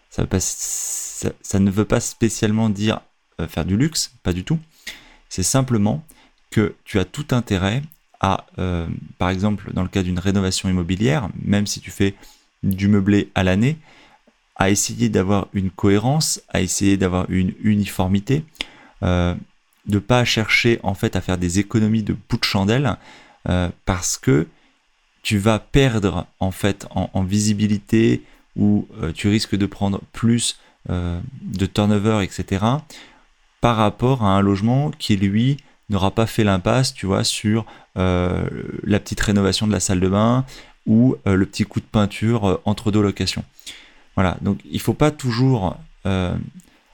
Ça, 0.09 1.59
ne 1.59 1.71
veut 1.71 1.85
pas 1.85 2.01
spécialement 2.01 2.69
dire 2.69 2.99
euh, 3.39 3.47
faire 3.47 3.63
du 3.63 3.77
luxe, 3.77 4.13
pas 4.21 4.33
du 4.33 4.43
tout. 4.43 4.59
C'est 5.29 5.43
simplement 5.43 6.03
que 6.51 6.75
tu 6.83 6.99
as 6.99 7.05
tout 7.05 7.27
intérêt 7.31 7.81
à, 8.19 8.45
euh, 8.59 8.87
par 9.17 9.29
exemple, 9.29 9.71
dans 9.73 9.81
le 9.81 9.87
cas 9.87 10.03
d'une 10.03 10.19
rénovation 10.19 10.69
immobilière, 10.69 11.29
même 11.41 11.65
si 11.65 11.79
tu 11.79 11.89
fais 11.89 12.13
du 12.63 12.87
meublé 12.87 13.29
à 13.35 13.43
l'année, 13.43 13.77
à 14.55 14.69
essayer 14.69 15.09
d'avoir 15.09 15.47
une 15.53 15.69
cohérence, 15.69 16.41
à 16.49 16.61
essayer 16.61 16.97
d'avoir 16.97 17.29
une 17.29 17.53
uniformité, 17.61 18.43
euh, 19.03 19.35
de 19.85 19.99
pas 19.99 20.23
chercher 20.25 20.79
en 20.83 20.93
fait 20.93 21.15
à 21.15 21.21
faire 21.21 21.37
des 21.37 21.59
économies 21.59 22.03
de 22.03 22.15
bout 22.29 22.37
de 22.37 22.45
chandelle, 22.45 22.97
parce 23.85 24.17
que 24.17 24.47
tu 25.23 25.37
vas 25.37 25.57
perdre 25.57 26.27
en 26.39 26.51
fait 26.51 26.85
en, 26.91 27.23
visibilité 27.23 28.21
ou 28.55 28.87
euh, 29.01 29.11
tu 29.13 29.29
risques 29.29 29.55
de 29.55 29.65
prendre 29.65 30.01
plus 30.11 30.59
euh, 30.89 31.19
de 31.41 31.65
turnover, 31.65 32.23
etc. 32.23 32.63
par 33.61 33.77
rapport 33.77 34.23
à 34.23 34.37
un 34.37 34.41
logement 34.41 34.91
qui 34.91 35.15
lui 35.15 35.57
n'aura 35.89 36.11
pas 36.11 36.27
fait 36.27 36.43
l'impasse, 36.43 36.93
tu 36.93 37.05
vois, 37.05 37.23
sur 37.23 37.65
euh, 37.97 38.45
la 38.83 38.99
petite 38.99 39.21
rénovation 39.21 39.65
de 39.65 39.71
la 39.71 39.79
salle 39.79 40.01
de 40.01 40.09
bain 40.09 40.45
ou 40.85 41.15
le 41.25 41.45
petit 41.45 41.63
coup 41.63 41.79
de 41.79 41.85
peinture 41.85 42.59
entre 42.65 42.91
deux 42.91 43.01
locations. 43.01 43.43
Voilà, 44.15 44.37
donc 44.41 44.59
il 44.65 44.75
ne 44.75 44.79
faut 44.79 44.93
pas 44.93 45.11
toujours 45.11 45.77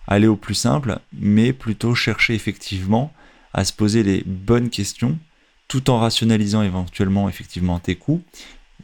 aller 0.07 0.27
au 0.27 0.35
plus 0.35 0.53
simple, 0.53 0.99
mais 1.13 1.53
plutôt 1.53 1.95
chercher 1.95 2.35
effectivement 2.35 3.11
à 3.53 3.65
se 3.65 3.73
poser 3.73 4.03
les 4.03 4.23
bonnes 4.25 4.69
questions 4.69 5.17
tout 5.69 5.89
en 5.89 5.99
rationalisant 5.99 6.63
éventuellement 6.63 7.29
effectivement 7.29 7.79
tes 7.79 7.95
coûts, 7.95 8.21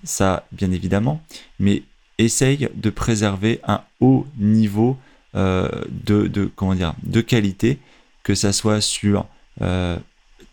ça 0.04 0.46
bien 0.52 0.72
évidemment, 0.72 1.22
mais 1.60 1.84
essaye 2.18 2.70
de 2.74 2.90
préserver 2.90 3.60
un 3.68 3.82
haut 4.00 4.26
niveau 4.38 4.98
euh, 5.36 5.70
de, 5.90 7.22
qualité, 7.22 7.80
que 8.24 8.36
ça 8.36 8.54
soit 8.54 8.82
sur 8.82 9.26
euh, 9.62 9.98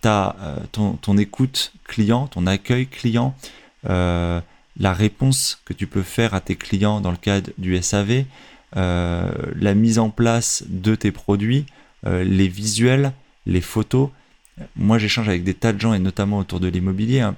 euh, 0.05 0.57
ton, 0.73 1.19
écoute 1.19 1.73
client, 1.85 2.27
ton 2.27 2.47
accueil 2.47 2.87
client, 2.87 3.37
la 3.85 4.93
réponse 4.93 5.61
que 5.65 5.73
tu 5.73 5.87
peux 5.87 6.03
faire 6.03 6.35
à 6.35 6.41
tes 6.41 6.57
clients 6.57 7.01
dans 7.01 7.11
le 7.11 7.17
cadre 7.17 7.51
du 7.59 7.81
SAV, 7.81 8.25
la 8.75 9.75
mise 9.75 9.99
en 9.99 10.11
place 10.11 10.65
de 10.69 10.95
tes 10.95 11.13
produits, 11.13 11.67
les 12.05 12.49
visuels, 12.49 13.13
les 13.47 13.61
photos, 13.61 14.11
moi, 14.77 14.99
j'échange 14.99 15.29
avec 15.29 15.45
des 15.45 15.55
tas 15.55 15.73
de 15.73 15.81
gens, 15.81 15.95
et 15.95 15.99
notamment 15.99 16.39
autour 16.39 16.61
de 16.61 16.69
l'immobilier, 16.69 17.21
hein, 17.21 17.37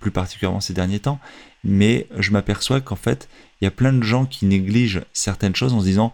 plus 0.00 0.10
particulièrement 0.10 0.60
ces 0.60 0.74
derniers 0.74 1.00
temps, 1.00 1.20
mais 1.64 2.06
je 2.18 2.30
m'aperçois 2.30 2.80
qu'en 2.80 2.96
fait, 2.96 3.28
il 3.60 3.64
y 3.64 3.68
a 3.68 3.70
plein 3.70 3.92
de 3.92 4.02
gens 4.02 4.26
qui 4.26 4.46
négligent 4.46 5.02
certaines 5.12 5.54
choses 5.54 5.72
en 5.72 5.80
se 5.80 5.84
disant 5.84 6.12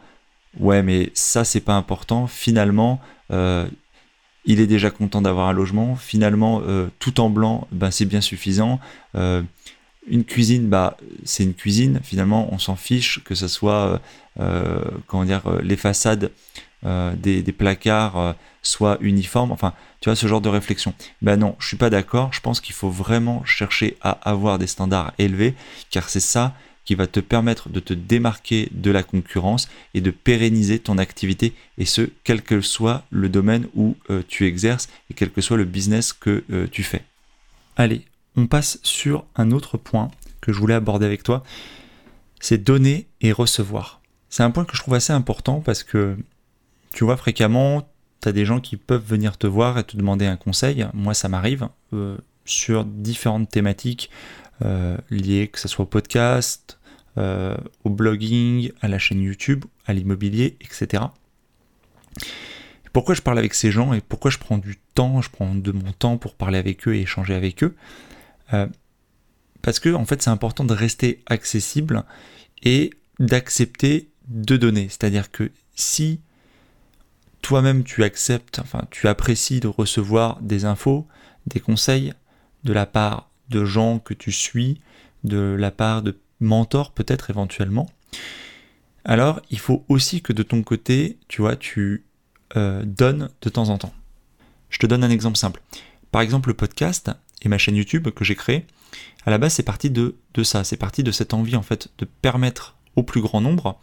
Ouais, 0.60 0.82
mais 0.82 1.10
ça, 1.14 1.44
c'est 1.44 1.60
pas 1.60 1.74
important. 1.74 2.28
Finalement, 2.28 3.00
euh, 3.32 3.66
il 4.44 4.60
est 4.60 4.66
déjà 4.66 4.90
content 4.90 5.22
d'avoir 5.22 5.48
un 5.48 5.52
logement. 5.52 5.96
Finalement, 5.96 6.62
euh, 6.66 6.88
tout 6.98 7.20
en 7.20 7.30
blanc, 7.30 7.66
ben, 7.72 7.90
c'est 7.90 8.04
bien 8.04 8.20
suffisant. 8.20 8.80
Euh, 9.14 9.42
une 10.06 10.24
cuisine, 10.24 10.68
bah, 10.68 10.96
c'est 11.24 11.44
une 11.44 11.54
cuisine. 11.54 12.00
Finalement, 12.02 12.52
on 12.52 12.58
s'en 12.58 12.76
fiche 12.76 13.22
que 13.24 13.34
ce 13.34 13.48
soit, 13.48 14.02
comment 15.06 15.24
dire, 15.24 15.42
les 15.62 15.76
façades 15.76 16.30
des, 16.82 17.42
des, 17.42 17.52
placards 17.52 18.34
soient 18.60 18.98
uniformes. 19.00 19.50
Enfin, 19.50 19.72
tu 20.00 20.10
vois, 20.10 20.16
ce 20.16 20.26
genre 20.26 20.42
de 20.42 20.50
réflexion. 20.50 20.92
Ben 21.22 21.38
non, 21.38 21.56
je 21.58 21.68
suis 21.68 21.78
pas 21.78 21.88
d'accord. 21.88 22.34
Je 22.34 22.40
pense 22.40 22.60
qu'il 22.60 22.74
faut 22.74 22.90
vraiment 22.90 23.42
chercher 23.46 23.96
à 24.02 24.10
avoir 24.10 24.58
des 24.58 24.66
standards 24.66 25.14
élevés, 25.16 25.54
car 25.88 26.10
c'est 26.10 26.20
ça 26.20 26.52
qui 26.84 26.94
va 26.94 27.06
te 27.06 27.20
permettre 27.20 27.68
de 27.68 27.80
te 27.80 27.94
démarquer 27.94 28.68
de 28.72 28.90
la 28.90 29.02
concurrence 29.02 29.68
et 29.94 30.00
de 30.00 30.10
pérenniser 30.10 30.78
ton 30.78 30.98
activité, 30.98 31.54
et 31.78 31.84
ce, 31.84 32.10
quel 32.24 32.42
que 32.42 32.60
soit 32.60 33.04
le 33.10 33.28
domaine 33.28 33.66
où 33.74 33.96
euh, 34.10 34.22
tu 34.26 34.46
exerces 34.46 34.88
et 35.10 35.14
quel 35.14 35.30
que 35.30 35.40
soit 35.40 35.56
le 35.56 35.64
business 35.64 36.12
que 36.12 36.44
euh, 36.50 36.66
tu 36.70 36.82
fais. 36.82 37.04
Allez, 37.76 38.04
on 38.36 38.46
passe 38.46 38.78
sur 38.82 39.24
un 39.36 39.50
autre 39.50 39.78
point 39.78 40.10
que 40.40 40.52
je 40.52 40.58
voulais 40.58 40.74
aborder 40.74 41.06
avec 41.06 41.22
toi, 41.22 41.42
c'est 42.40 42.62
donner 42.62 43.06
et 43.20 43.32
recevoir. 43.32 44.00
C'est 44.28 44.42
un 44.42 44.50
point 44.50 44.64
que 44.64 44.76
je 44.76 44.82
trouve 44.82 44.94
assez 44.94 45.12
important 45.12 45.60
parce 45.60 45.82
que 45.82 46.16
tu 46.92 47.04
vois 47.04 47.16
fréquemment, 47.16 47.88
tu 48.20 48.28
as 48.28 48.32
des 48.32 48.44
gens 48.44 48.60
qui 48.60 48.76
peuvent 48.76 49.04
venir 49.04 49.38
te 49.38 49.46
voir 49.46 49.78
et 49.78 49.84
te 49.84 49.96
demander 49.96 50.26
un 50.26 50.36
conseil. 50.36 50.86
Moi, 50.92 51.14
ça 51.14 51.28
m'arrive 51.28 51.68
euh, 51.92 52.18
sur 52.44 52.84
différentes 52.84 53.48
thématiques 53.48 54.10
liées, 55.10 55.48
que 55.48 55.58
ce 55.58 55.68
soit 55.68 55.84
au 55.84 55.88
podcast, 55.88 56.78
euh, 57.18 57.56
au 57.84 57.90
blogging, 57.90 58.72
à 58.80 58.88
la 58.88 58.98
chaîne 58.98 59.20
YouTube, 59.20 59.64
à 59.86 59.92
l'immobilier, 59.92 60.56
etc. 60.60 61.04
Pourquoi 62.92 63.14
je 63.14 63.22
parle 63.22 63.38
avec 63.38 63.54
ces 63.54 63.70
gens 63.70 63.92
et 63.92 64.00
pourquoi 64.00 64.30
je 64.30 64.38
prends 64.38 64.58
du 64.58 64.78
temps, 64.94 65.20
je 65.20 65.30
prends 65.30 65.54
de 65.54 65.72
mon 65.72 65.92
temps 65.92 66.16
pour 66.16 66.34
parler 66.34 66.58
avec 66.58 66.86
eux 66.86 66.94
et 66.94 67.02
échanger 67.02 67.34
avec 67.34 67.62
eux? 67.62 67.74
Parce 69.64 69.80
que 69.80 69.94
en 69.94 70.04
fait, 70.04 70.22
c'est 70.22 70.30
important 70.30 70.64
de 70.64 70.74
rester 70.74 71.22
accessible 71.26 72.04
et 72.62 72.90
d'accepter 73.18 74.10
de 74.28 74.56
donner. 74.56 74.88
C'est-à-dire 74.88 75.30
que 75.30 75.50
si 75.74 76.20
toi-même 77.42 77.84
tu 77.84 78.04
acceptes, 78.04 78.58
enfin 78.58 78.82
tu 78.90 79.08
apprécies 79.08 79.60
de 79.60 79.68
recevoir 79.68 80.40
des 80.40 80.64
infos, 80.64 81.06
des 81.46 81.60
conseils 81.60 82.12
de 82.64 82.72
la 82.72 82.86
part 82.86 83.30
de 83.54 83.64
gens 83.64 84.00
que 84.00 84.14
tu 84.14 84.32
suis, 84.32 84.80
de 85.22 85.56
la 85.58 85.70
part 85.70 86.02
de 86.02 86.18
mentors 86.40 86.92
peut-être 86.92 87.30
éventuellement, 87.30 87.88
alors 89.04 89.40
il 89.50 89.58
faut 89.58 89.84
aussi 89.88 90.22
que 90.22 90.32
de 90.32 90.42
ton 90.42 90.62
côté, 90.62 91.18
tu 91.28 91.40
vois, 91.42 91.56
tu 91.56 92.04
euh, 92.56 92.82
donnes 92.84 93.30
de 93.42 93.48
temps 93.48 93.68
en 93.68 93.78
temps. 93.78 93.94
Je 94.70 94.78
te 94.78 94.86
donne 94.86 95.04
un 95.04 95.10
exemple 95.10 95.38
simple. 95.38 95.62
Par 96.10 96.22
exemple, 96.22 96.48
le 96.48 96.54
podcast 96.54 97.10
et 97.42 97.48
ma 97.48 97.58
chaîne 97.58 97.76
YouTube 97.76 98.08
que 98.10 98.24
j'ai 98.24 98.34
créée, 98.34 98.66
à 99.24 99.30
la 99.30 99.38
base 99.38 99.54
c'est 99.54 99.62
parti 99.62 99.90
de, 99.90 100.16
de 100.34 100.42
ça, 100.42 100.64
c'est 100.64 100.76
parti 100.76 101.02
de 101.02 101.12
cette 101.12 101.32
envie 101.32 101.56
en 101.56 101.62
fait 101.62 101.88
de 101.98 102.06
permettre 102.06 102.76
au 102.96 103.02
plus 103.02 103.20
grand 103.20 103.40
nombre 103.40 103.78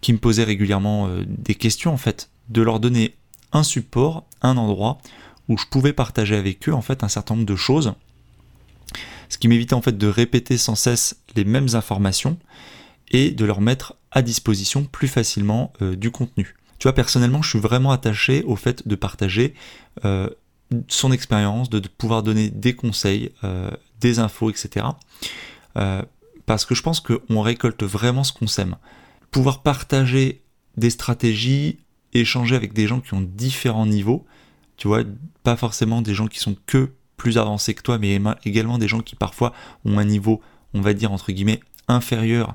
qui 0.00 0.12
me 0.12 0.18
posait 0.18 0.44
régulièrement 0.44 1.08
euh, 1.08 1.24
des 1.26 1.54
questions 1.54 1.92
en 1.92 1.96
fait 1.96 2.30
de 2.50 2.62
leur 2.62 2.78
donner 2.78 3.16
un 3.52 3.62
support, 3.62 4.26
un 4.42 4.56
endroit 4.56 4.98
où 5.48 5.56
je 5.56 5.66
pouvais 5.66 5.92
partager 5.92 6.36
avec 6.36 6.68
eux 6.68 6.74
en 6.74 6.82
fait 6.82 7.02
un 7.02 7.08
certain 7.08 7.34
nombre 7.34 7.46
de 7.46 7.56
choses, 7.56 7.94
ce 9.28 9.38
qui 9.38 9.48
m'évitait 9.48 9.74
en 9.74 9.82
fait 9.82 9.96
de 9.96 10.06
répéter 10.06 10.58
sans 10.58 10.74
cesse 10.74 11.20
les 11.34 11.44
mêmes 11.44 11.68
informations 11.74 12.38
et 13.10 13.30
de 13.30 13.44
leur 13.44 13.60
mettre 13.60 13.96
à 14.10 14.22
disposition 14.22 14.84
plus 14.84 15.08
facilement 15.08 15.72
euh, 15.82 15.96
du 15.96 16.10
contenu. 16.10 16.56
Tu 16.78 16.84
vois, 16.84 16.92
personnellement, 16.92 17.42
je 17.42 17.50
suis 17.50 17.58
vraiment 17.58 17.90
attaché 17.90 18.42
au 18.44 18.56
fait 18.56 18.86
de 18.86 18.94
partager 18.94 19.54
euh, 20.04 20.28
son 20.88 21.12
expérience, 21.12 21.70
de, 21.70 21.80
pouvoir 21.80 22.22
donner 22.22 22.50
des 22.50 22.74
conseils, 22.74 23.32
euh, 23.44 23.70
des 24.00 24.18
infos, 24.18 24.50
etc. 24.50 24.86
parce 26.44 26.64
que 26.64 26.74
je 26.74 26.82
pense 26.82 27.00
qu'on 27.00 27.40
récolte 27.40 27.82
vraiment 27.82 28.24
ce 28.24 28.32
qu'on 28.32 28.46
sème. 28.46 28.76
Pouvoir 29.30 29.62
partager 29.62 30.42
des 30.76 30.90
stratégies, 30.90 31.78
échanger 32.12 32.56
avec 32.56 32.72
des 32.72 32.86
gens 32.86 33.00
qui 33.00 33.14
ont 33.14 33.20
différents 33.20 33.86
niveaux, 33.86 34.26
tu 34.76 34.88
vois, 34.88 35.02
pas 35.42 35.56
forcément 35.56 36.02
des 36.02 36.14
gens 36.14 36.26
qui 36.26 36.38
sont 36.38 36.56
que 36.66 36.92
plus 37.16 37.38
avancés 37.38 37.74
que 37.74 37.82
toi, 37.82 37.98
mais 37.98 38.20
également 38.44 38.78
des 38.78 38.88
gens 38.88 39.00
qui 39.00 39.16
parfois 39.16 39.52
ont 39.84 39.98
un 39.98 40.04
niveau, 40.04 40.40
on 40.74 40.80
va 40.80 40.94
dire 40.94 41.12
entre 41.12 41.32
guillemets, 41.32 41.60
inférieur 41.88 42.54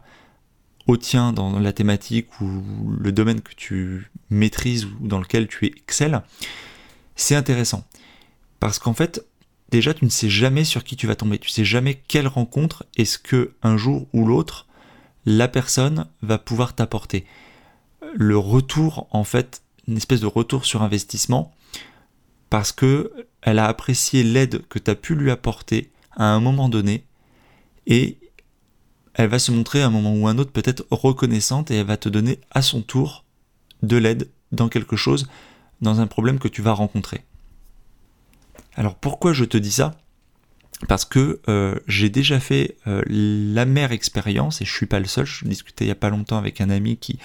au 0.87 0.97
tien 0.97 1.33
dans 1.33 1.59
la 1.59 1.73
thématique 1.73 2.27
ou 2.41 2.63
le 2.99 3.11
domaine 3.11 3.41
que 3.41 3.53
tu 3.55 4.11
maîtrises 4.29 4.85
ou 4.85 5.07
dans 5.07 5.19
lequel 5.19 5.47
tu 5.47 5.65
excelles, 5.65 6.21
c'est 7.15 7.35
intéressant. 7.35 7.85
Parce 8.59 8.79
qu'en 8.79 8.93
fait, 8.93 9.25
déjà, 9.69 9.93
tu 9.93 10.05
ne 10.05 10.09
sais 10.09 10.29
jamais 10.29 10.63
sur 10.63 10.83
qui 10.83 10.95
tu 10.95 11.07
vas 11.07 11.15
tomber. 11.15 11.39
Tu 11.39 11.49
sais 11.49 11.65
jamais 11.65 12.01
quelle 12.07 12.27
rencontre 12.27 12.85
est-ce 12.97 13.17
que 13.17 13.53
un 13.63 13.77
jour 13.77 14.07
ou 14.13 14.25
l'autre, 14.25 14.67
la 15.25 15.47
personne 15.47 16.07
va 16.21 16.37
pouvoir 16.37 16.73
t'apporter 16.73 17.25
le 18.13 18.37
retour, 18.37 19.07
en 19.11 19.23
fait, 19.23 19.61
une 19.87 19.97
espèce 19.97 20.19
de 20.19 20.27
retour 20.27 20.65
sur 20.65 20.81
investissement, 20.81 21.51
parce 22.51 22.73
que 22.73 23.11
elle 23.41 23.59
a 23.59 23.65
apprécié 23.65 24.23
l'aide 24.23 24.67
que 24.67 24.77
tu 24.77 24.91
as 24.91 24.95
pu 24.95 25.15
lui 25.15 25.31
apporter 25.31 25.89
à 26.11 26.25
un 26.25 26.41
moment 26.41 26.67
donné, 26.67 27.05
et 27.87 28.19
elle 29.13 29.29
va 29.29 29.39
se 29.39 29.51
montrer 29.51 29.81
à 29.81 29.87
un 29.87 29.89
moment 29.89 30.13
ou 30.13 30.27
un 30.27 30.37
autre 30.37 30.51
peut-être 30.51 30.85
reconnaissante 30.91 31.71
et 31.71 31.75
elle 31.75 31.87
va 31.87 31.97
te 31.97 32.09
donner 32.09 32.39
à 32.51 32.61
son 32.61 32.81
tour 32.81 33.23
de 33.81 33.95
l'aide 33.95 34.29
dans 34.51 34.67
quelque 34.67 34.97
chose, 34.97 35.27
dans 35.81 36.01
un 36.01 36.07
problème 36.07 36.39
que 36.39 36.49
tu 36.49 36.61
vas 36.61 36.73
rencontrer. 36.73 37.23
Alors 38.75 38.95
pourquoi 38.95 39.31
je 39.31 39.45
te 39.45 39.57
dis 39.57 39.71
ça? 39.71 39.97
Parce 40.89 41.05
que 41.05 41.39
euh, 41.47 41.75
j'ai 41.87 42.09
déjà 42.09 42.41
fait 42.41 42.75
euh, 42.85 43.01
la 43.07 43.65
mère 43.65 43.93
expérience, 43.93 44.61
et 44.61 44.65
je 44.65 44.73
suis 44.73 44.87
pas 44.87 44.99
le 44.99 45.05
seul, 45.05 45.25
je 45.25 45.45
discutais 45.45 45.85
il 45.85 45.87
y 45.87 45.91
a 45.91 45.95
pas 45.95 46.09
longtemps 46.09 46.37
avec 46.37 46.59
un 46.59 46.69
ami 46.69 46.97
qui, 46.97 47.17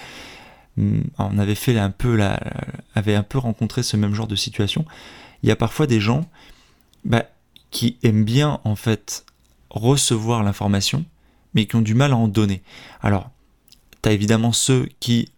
on 1.17 1.37
avait 1.37 1.55
fait 1.55 1.77
un 1.77 1.89
peu 1.89 2.15
la, 2.15 2.39
avait 2.95 3.15
un 3.15 3.23
peu 3.23 3.37
rencontré 3.37 3.83
ce 3.83 3.97
même 3.97 4.13
genre 4.13 4.27
de 4.27 4.35
situation. 4.35 4.85
Il 5.43 5.49
y 5.49 5.51
a 5.51 5.55
parfois 5.55 5.87
des 5.87 5.99
gens 5.99 6.27
bah, 7.05 7.25
qui 7.71 7.97
aiment 8.03 8.25
bien 8.25 8.59
en 8.63 8.75
fait 8.75 9.25
recevoir 9.69 10.43
l'information, 10.43 11.05
mais 11.53 11.65
qui 11.65 11.75
ont 11.75 11.81
du 11.81 11.95
mal 11.95 12.11
à 12.11 12.17
en 12.17 12.27
donner. 12.27 12.61
Alors, 13.01 13.29
tu 14.01 14.09
as 14.09 14.11
évidemment 14.11 14.51
ceux 14.51 14.89
qui 14.99 15.29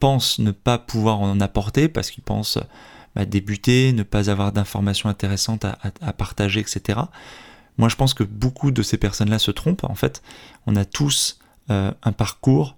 pensent 0.00 0.38
ne 0.38 0.50
pas 0.50 0.78
pouvoir 0.78 1.20
en 1.20 1.40
apporter 1.40 1.88
parce 1.88 2.10
qu'ils 2.10 2.24
pensent 2.24 2.58
bah, 3.14 3.24
débuter, 3.24 3.92
ne 3.92 4.02
pas 4.02 4.28
avoir 4.28 4.52
d'informations 4.52 5.08
intéressantes 5.08 5.64
à, 5.64 6.12
partager, 6.12 6.60
etc. 6.60 7.00
Moi, 7.78 7.88
je 7.88 7.96
pense 7.96 8.14
que 8.14 8.24
beaucoup 8.24 8.70
de 8.70 8.82
ces 8.82 8.96
personnes-là 8.96 9.38
se 9.38 9.50
trompent. 9.50 9.84
En 9.84 9.94
fait, 9.94 10.22
on 10.66 10.76
a 10.76 10.84
tous 10.84 11.38
euh, 11.70 11.92
un 12.02 12.12
parcours, 12.12 12.76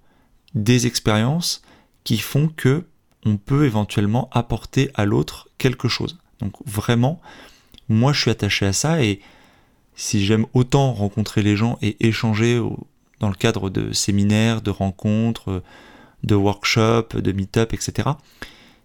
des 0.54 0.86
expériences, 0.86 1.62
qui 2.06 2.18
font 2.18 2.46
que 2.46 2.84
on 3.24 3.36
peut 3.36 3.64
éventuellement 3.66 4.30
apporter 4.30 4.92
à 4.94 5.04
l'autre 5.04 5.48
quelque 5.58 5.88
chose. 5.88 6.18
Donc 6.38 6.52
vraiment, 6.64 7.20
moi 7.88 8.12
je 8.12 8.20
suis 8.20 8.30
attaché 8.30 8.64
à 8.64 8.72
ça 8.72 9.02
et 9.02 9.20
si 9.96 10.24
j'aime 10.24 10.46
autant 10.54 10.92
rencontrer 10.92 11.42
les 11.42 11.56
gens 11.56 11.78
et 11.82 11.96
échanger 12.06 12.62
dans 13.18 13.28
le 13.28 13.34
cadre 13.34 13.70
de 13.70 13.92
séminaires, 13.92 14.62
de 14.62 14.70
rencontres, 14.70 15.64
de 16.22 16.34
workshops, 16.36 17.16
de 17.16 17.32
meet-up, 17.32 17.72
etc., 17.72 18.10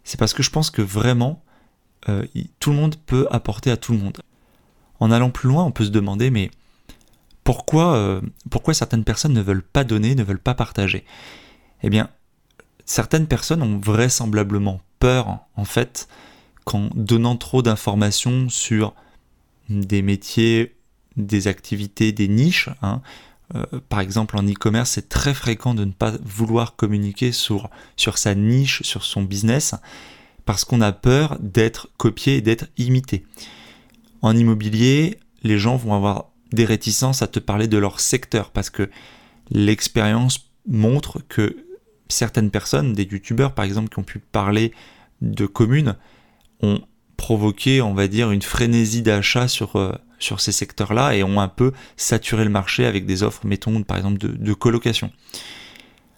c'est 0.03 0.19
parce 0.19 0.33
que 0.33 0.41
je 0.41 0.49
pense 0.49 0.71
que 0.71 0.81
vraiment, 0.81 1.43
euh, 2.09 2.25
tout 2.59 2.71
le 2.71 2.77
monde 2.77 2.95
peut 3.05 3.27
apporter 3.29 3.69
à 3.69 3.77
tout 3.77 3.91
le 3.91 3.99
monde. 3.99 4.19
En 4.99 5.11
allant 5.11 5.29
plus 5.29 5.47
loin, 5.47 5.63
on 5.63 5.71
peut 5.71 5.85
se 5.85 5.91
demander, 5.91 6.31
mais 6.31 6.49
pourquoi, 7.43 7.93
euh, 7.93 8.19
pourquoi 8.49 8.73
certaines 8.73 9.03
personnes 9.03 9.33
ne 9.33 9.41
veulent 9.41 9.61
pas 9.61 9.83
donner, 9.83 10.15
ne 10.15 10.23
veulent 10.23 10.39
pas 10.39 10.55
partager? 10.55 11.05
Eh 11.83 11.91
bien, 11.91 12.09
certaines 12.85 13.27
personnes 13.27 13.61
ont 13.61 13.79
vraisemblablement 13.79 14.81
peur, 14.99 15.39
en 15.55 15.65
fait, 15.65 16.07
qu'en 16.65 16.89
donnant 16.95 17.35
trop 17.35 17.61
d'informations 17.61 18.49
sur 18.49 18.93
des 19.69 20.01
métiers, 20.01 20.75
des 21.17 21.47
activités, 21.47 22.11
des 22.11 22.27
niches, 22.27 22.69
hein, 22.81 23.01
euh, 23.55 23.65
par 23.89 23.99
exemple 23.99 24.37
en 24.37 24.43
e-commerce, 24.43 24.91
c'est 24.91 25.09
très 25.09 25.33
fréquent 25.33 25.73
de 25.73 25.85
ne 25.85 25.91
pas 25.91 26.13
vouloir 26.23 26.75
communiquer 26.75 27.31
sur, 27.31 27.69
sur 27.97 28.17
sa 28.17 28.35
niche, 28.35 28.81
sur 28.83 29.03
son 29.03 29.23
business, 29.23 29.75
parce 30.45 30.65
qu'on 30.65 30.81
a 30.81 30.91
peur 30.91 31.37
d'être 31.39 31.89
copié 31.97 32.37
et 32.37 32.41
d'être 32.41 32.67
imité. 32.77 33.25
En 34.21 34.35
immobilier, 34.35 35.19
les 35.43 35.57
gens 35.57 35.75
vont 35.75 35.93
avoir 35.93 36.27
des 36.51 36.65
réticences 36.65 37.21
à 37.21 37.27
te 37.27 37.39
parler 37.39 37.67
de 37.67 37.77
leur 37.77 37.99
secteur, 37.99 38.51
parce 38.51 38.69
que 38.69 38.89
l'expérience 39.49 40.51
montre 40.67 41.21
que 41.27 41.65
certaines 42.11 42.51
personnes, 42.51 42.93
des 42.93 43.03
youtubeurs 43.03 43.53
par 43.53 43.65
exemple, 43.65 43.89
qui 43.89 43.99
ont 43.99 44.03
pu 44.03 44.19
parler 44.19 44.71
de 45.21 45.45
communes, 45.45 45.95
ont 46.61 46.81
provoqué, 47.17 47.81
on 47.81 47.93
va 47.93 48.07
dire, 48.07 48.31
une 48.31 48.41
frénésie 48.41 49.03
d'achat 49.03 49.47
sur, 49.47 49.75
euh, 49.75 49.93
sur 50.17 50.41
ces 50.41 50.51
secteurs-là 50.51 51.15
et 51.15 51.23
ont 51.23 51.39
un 51.39 51.47
peu 51.47 51.71
saturé 51.95 52.43
le 52.43 52.49
marché 52.49 52.85
avec 52.85 53.05
des 53.05 53.21
offres, 53.21 53.45
mettons, 53.45 53.83
par 53.83 53.97
exemple, 53.97 54.17
de, 54.17 54.53
colocation. 54.53 55.11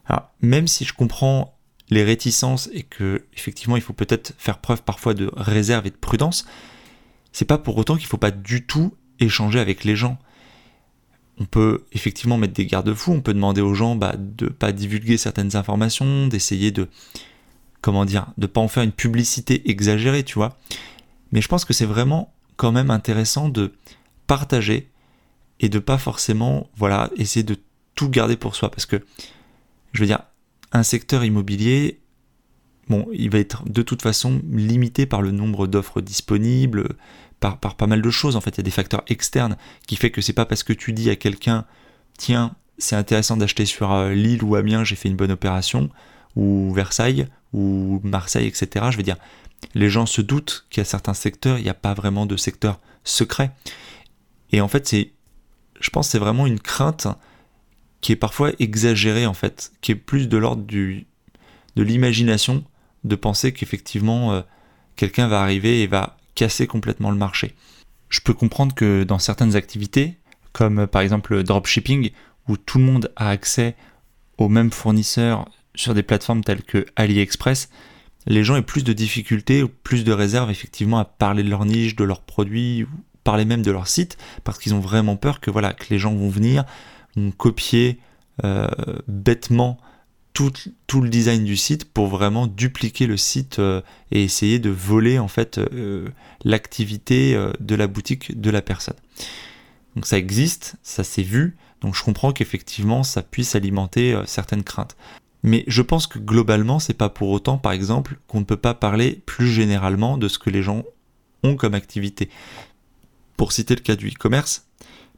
Alors, 0.06 0.32
même 0.42 0.68
si 0.68 0.86
je 0.86 0.94
comprends 0.94 1.58
les 1.90 2.04
réticences 2.04 2.70
et 2.74 2.84
que, 2.84 3.26
effectivement, 3.36 3.76
il 3.76 3.82
faut 3.82 3.94
peut-être 3.94 4.34
faire 4.38 4.60
preuve 4.60 4.84
parfois 4.84 5.14
de 5.14 5.30
réserve 5.36 5.88
et 5.88 5.92
de 5.92 5.96
prudence, 5.96 6.46
c'est 7.34 7.46
pas 7.46 7.58
pour 7.58 7.78
autant 7.78 7.98
qu'il 7.98 8.08
faut 8.08 8.18
pas 8.18 8.32
du 8.32 8.66
tout 8.66 8.96
échanger 9.20 9.60
avec 9.60 9.84
les 9.84 9.98
gens. 9.98 10.18
On 11.40 11.46
peut 11.46 11.84
effectivement 11.92 12.38
mettre 12.38 12.54
des 12.54 12.66
garde-fous, 12.66 13.12
on 13.12 13.22
peut 13.22 13.34
demander 13.34 13.62
aux 13.62 13.74
gens 13.74 13.96
bah, 13.96 14.16
de 14.18 14.46
ne 14.46 14.50
pas 14.50 14.72
divulguer 14.72 15.18
certaines 15.18 15.56
informations, 15.56 16.28
d'essayer 16.28 16.72
de, 16.72 16.88
comment 17.82 18.06
de 18.06 18.48
pas 18.48 18.62
en 18.62 18.68
faire 18.68 18.84
une 18.84 18.92
publicité 18.92 19.70
exagérée, 19.70 20.24
tu 20.24 20.36
vois. 20.36 20.58
Mais 21.32 21.42
je 21.42 21.48
pense 21.48 21.66
que 21.66 21.74
c'est 21.74 21.86
vraiment 21.86 22.34
quand 22.56 22.72
même 22.72 22.92
intéressant 22.92 23.50
de 23.50 23.74
partager 24.28 24.90
et 25.60 25.70
de 25.70 25.80
pas 25.80 25.98
forcément, 25.98 26.70
voilà, 26.76 27.10
essayer 27.18 27.44
de 27.44 27.58
tout 27.96 28.10
garder 28.10 28.38
pour 28.38 28.56
soi, 28.56 28.70
parce 28.70 28.86
que, 28.86 29.04
je 29.94 30.02
veux 30.02 30.08
dire, 30.08 30.24
un 30.72 30.84
secteur 30.84 31.24
immobilier, 31.24 32.00
bon, 32.90 33.08
il 33.14 33.30
va 33.30 33.40
être 33.40 33.64
de 33.70 33.82
toute 33.82 34.02
façon 34.02 34.42
limité 34.52 35.06
par 35.06 35.22
le 35.22 35.32
nombre 35.32 35.68
d'offres 35.68 36.02
disponibles, 36.02 36.96
par, 37.52 37.76
pas 37.76 37.88
mal 37.88 38.02
de 38.02 38.10
choses. 38.10 38.36
En 38.36 38.42
fait, 38.42 38.52
il 38.52 38.58
y 38.58 38.60
a 38.62 38.64
des 38.64 38.72
facteurs 38.72 39.04
externes 39.08 39.58
qui 39.88 39.96
fait 39.96 40.12
que 40.12 40.22
c'est 40.22 40.34
pas 40.34 40.46
parce 40.46 40.64
que 40.64 40.74
tu 40.74 40.94
dis 40.94 41.10
à 41.10 41.16
quelqu'un, 41.16 41.66
tiens, 42.18 42.56
c'est 42.78 42.96
intéressant 42.96 43.38
d'acheter 43.38 43.66
sur 43.66 43.92
euh, 43.92 44.14
Lille 44.14 44.44
ou 44.44 44.56
Amiens, 44.56 44.84
j'ai 44.84 44.96
fait 44.96 45.10
une 45.10 45.16
bonne 45.16 45.32
opération, 45.32 45.90
ou 46.36 46.74
Versailles, 46.74 47.28
ou 47.54 48.00
Marseille, 48.04 48.48
etc. 48.48 48.88
Je 48.92 48.98
veux 48.98 49.04
dire, 49.04 49.18
les 49.76 49.90
gens 49.90 50.06
se 50.06 50.22
doutent 50.22 50.66
qu'il 50.70 50.82
y 50.82 50.86
a 50.86 50.86
certains 50.86 51.14
secteurs, 51.14 51.58
il 51.58 51.64
n'y 51.64 51.70
a 51.70 51.76
pas 51.76 51.94
vraiment 51.94 52.26
de 52.26 52.38
secteur 52.38 52.80
secret. 53.04 53.52
Et 54.52 54.62
en 54.62 54.68
fait, 54.68 54.88
c'est, 54.88 55.12
je 55.80 55.90
pense, 55.90 56.10
c'est 56.10 56.20
vraiment 56.20 56.48
une 56.48 56.60
crainte 56.60 57.08
qui 58.02 58.12
est 58.12 58.18
parfois 58.18 58.52
exagérée 58.60 59.26
en 59.26 59.34
fait, 59.34 59.72
qui 59.82 59.92
est 59.92 59.96
plus 59.96 60.28
de 60.28 60.38
l'ordre 60.38 60.64
du, 60.64 61.08
de 61.76 61.84
l'imagination, 61.84 62.64
de 63.04 63.16
penser 63.16 63.54
qu'effectivement 63.54 64.34
euh, 64.34 64.42
quelqu'un 64.96 65.28
va 65.28 65.42
arriver 65.42 65.82
et 65.82 65.88
va 65.88 66.18
casser 66.36 66.68
complètement 66.68 67.12
le 67.12 67.18
marché. 67.18 67.56
Je 68.10 68.20
peux 68.22 68.34
comprendre 68.34 68.76
que 68.76 69.04
dans 69.04 69.20
certaines 69.20 69.56
activités, 69.56 70.18
comme 70.52 70.80
euh, 70.80 70.88
par 70.88 71.02
exemple 71.02 71.34
le 71.34 71.44
dropshipping, 71.44 72.12
où 72.48 72.58
tout 72.58 72.78
le 72.78 72.84
monde 72.84 73.12
a 73.16 73.30
accès 73.30 73.76
aux 74.38 74.50
mêmes 74.50 74.72
fournisseurs 74.72 75.50
sur 75.76 75.94
des 75.94 76.04
plateformes 76.04 76.44
telles 76.44 76.64
que 76.64 76.86
AliExpress, 76.96 77.70
les 78.26 78.44
gens 78.44 78.56
aient 78.56 78.62
plus 78.62 78.84
de 78.84 78.94
difficultés 78.94 79.64
ou 79.64 79.70
plus 79.70 80.04
de 80.04 80.12
réserves 80.12 80.52
effectivement 80.52 81.00
à 81.00 81.06
parler 81.06 81.44
de 81.44 81.50
leur 81.50 81.66
niche, 81.66 81.96
de 81.96 82.04
leurs 82.04 82.22
produits, 82.22 82.86
parler 83.24 83.46
même 83.46 83.62
de 83.62 83.72
leur 83.72 83.88
site, 83.88 84.18
parce 84.44 84.60
qu'ils 84.60 84.74
ont 84.74 84.80
vraiment 84.80 85.16
peur 85.16 85.40
que 85.40 85.52
voilà 85.52 85.74
que 85.74 85.86
les 85.90 86.00
gens 86.00 86.14
vont 86.14 86.30
venir, 86.30 86.64
vont 87.16 87.32
copier 87.32 88.00
euh, 88.44 88.68
bêtement 89.08 89.78
tout, 90.34 90.52
le 91.02 91.10
design 91.10 91.44
du 91.44 91.56
site 91.56 91.86
pour 91.86 92.08
vraiment 92.08 92.48
dupliquer 92.48 93.06
le 93.08 93.18
site 93.18 93.60
euh, 93.60 93.82
et 94.12 94.24
essayer 94.24 94.60
de 94.60 94.70
voler 94.70 95.20
en 95.20 95.28
fait 95.28 95.58
euh, 95.60 96.08
l'activité 96.44 97.38
de 97.60 97.76
la 97.76 97.88
boutique 97.88 98.40
de 98.40 98.50
la 98.50 98.62
personne. 98.62 98.96
Donc 99.96 100.06
ça 100.08 100.18
existe, 100.18 100.76
ça 100.82 101.04
s'est 101.04 101.24
vu, 101.24 101.56
donc 101.82 101.96
je 101.96 102.04
comprends 102.04 102.32
qu'effectivement 102.32 103.04
ça 103.04 103.22
puisse 103.22 103.56
alimenter 103.56 104.20
certaines 104.26 104.64
craintes. 104.64 104.96
Mais 105.44 105.66
je 105.68 105.82
pense 105.82 106.08
que 106.08 106.20
globalement, 106.20 106.80
c'est 106.80 106.94
pas 106.94 107.10
pour 107.10 107.30
autant, 107.30 107.58
par 107.58 107.74
exemple, 107.74 108.18
qu'on 108.28 108.40
ne 108.40 108.46
peut 108.46 108.58
pas 108.58 108.74
parler 108.74 109.22
plus 109.26 109.52
généralement 109.52 110.18
de 110.18 110.30
ce 110.30 110.40
que 110.40 110.50
les 110.50 110.64
gens 110.64 110.84
ont 111.44 111.58
comme 111.58 111.74
activité. 111.74 112.30
Pour 113.36 113.52
citer 113.52 113.76
le 113.76 113.82
cas 113.82 113.98
du 113.98 114.08
e-commerce, 114.08 114.66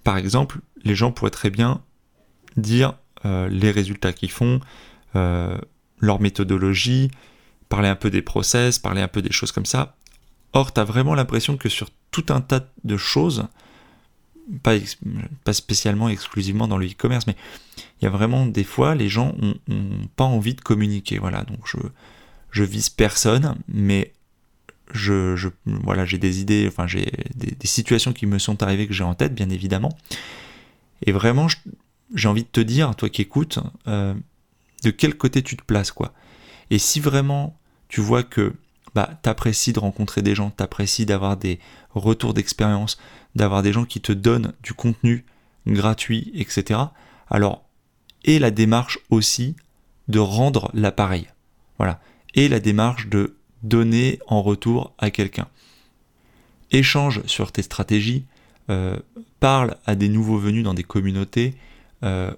par 0.03 0.17
exemple, 0.17 0.59
les 0.83 0.95
gens 0.95 1.11
pourraient 1.11 1.29
très 1.29 1.51
bien 1.51 1.81
dire 2.57 2.95
euh, 3.25 3.47
les 3.49 3.71
résultats 3.71 4.13
qu'ils 4.13 4.31
font, 4.31 4.59
euh, 5.15 5.57
leur 5.99 6.19
méthodologie, 6.19 7.11
parler 7.69 7.87
un 7.87 7.95
peu 7.95 8.09
des 8.09 8.21
process, 8.21 8.79
parler 8.79 9.01
un 9.01 9.07
peu 9.07 9.21
des 9.21 9.31
choses 9.31 9.51
comme 9.51 9.65
ça. 9.65 9.95
Or, 10.53 10.73
tu 10.73 10.79
as 10.79 10.83
vraiment 10.83 11.15
l'impression 11.15 11.57
que 11.57 11.69
sur 11.69 11.89
tout 12.11 12.25
un 12.29 12.41
tas 12.41 12.67
de 12.83 12.97
choses, 12.97 13.47
pas, 14.63 14.75
pas 15.43 15.53
spécialement 15.53 16.09
exclusivement 16.09 16.67
dans 16.67 16.77
le 16.77 16.87
e-commerce, 16.87 17.27
mais 17.27 17.35
il 17.99 18.05
y 18.05 18.07
a 18.07 18.11
vraiment 18.11 18.45
des 18.45 18.63
fois, 18.63 18.95
les 18.95 19.09
gens 19.09 19.35
ont, 19.41 19.55
pas 20.15 20.23
envie 20.23 20.53
de 20.53 20.61
communiquer. 20.61 21.17
Voilà, 21.17 21.43
donc 21.43 21.59
je, 21.65 21.77
je 22.51 22.63
vise 22.63 22.89
personne, 22.89 23.55
mais 23.67 24.13
je 24.93 25.49
voilà, 25.65 26.05
j'ai 26.05 26.17
des 26.17 26.41
idées, 26.41 26.65
enfin 26.67 26.87
j'ai 26.87 27.11
des, 27.35 27.55
situations 27.67 28.13
qui 28.13 28.27
me 28.27 28.37
sont 28.37 28.61
arrivées 28.61 28.87
que 28.87 28.93
j'ai 28.93 29.03
en 29.03 29.15
tête, 29.15 29.33
bien 29.33 29.49
évidemment. 29.49 29.97
Et 31.01 31.11
vraiment, 31.11 31.47
j'ai 32.13 32.27
envie 32.27 32.43
de 32.43 32.49
te 32.49 32.61
dire, 32.61 32.95
toi 32.95 33.09
qui 33.09 33.21
écoutes, 33.21 33.59
euh, 33.87 34.13
de 34.85 34.91
quel 34.91 35.17
côté 35.17 35.41
tu 35.41 35.57
te 35.57 35.63
places, 35.63 35.91
quoi. 35.91 36.13
Et 36.69 36.77
si 36.77 36.99
vraiment 36.99 37.57
tu 37.89 38.01
vois 38.01 38.21
que 38.21 38.53
bah, 38.93 39.09
t'apprécies 39.23 39.73
de 39.73 39.79
rencontrer 39.79 40.21
des 40.21 40.35
gens, 40.35 40.51
t'apprécies 40.51 41.07
d'avoir 41.07 41.37
des 41.37 41.59
retours 41.95 42.35
d'expérience, 42.35 42.97
d'avoir 43.35 43.63
des 43.63 43.73
gens 43.73 43.85
qui 43.85 43.99
te 43.99 44.11
donnent 44.11 44.53
du 44.61 44.73
contenu 44.73 45.25
gratuit, 45.65 46.31
etc. 46.35 46.79
Alors, 47.29 47.65
et 48.23 48.37
la 48.37 48.51
démarche 48.51 48.99
aussi 49.09 49.55
de 50.07 50.19
rendre 50.19 50.69
l'appareil. 50.75 51.27
Voilà. 51.79 51.99
Et 52.35 52.47
la 52.47 52.59
démarche 52.59 53.07
de 53.07 53.37
donner 53.63 54.19
en 54.27 54.43
retour 54.43 54.93
à 54.99 55.09
quelqu'un. 55.09 55.47
Échange 56.69 57.25
sur 57.25 57.51
tes 57.51 57.63
stratégies, 57.63 58.25
euh, 58.69 58.97
parle 59.39 59.77
à 59.85 59.95
des 59.95 60.09
nouveaux 60.09 60.37
venus 60.37 60.63
dans 60.63 60.73
des 60.75 60.83
communautés, 60.83 61.55
euh, 62.03 62.31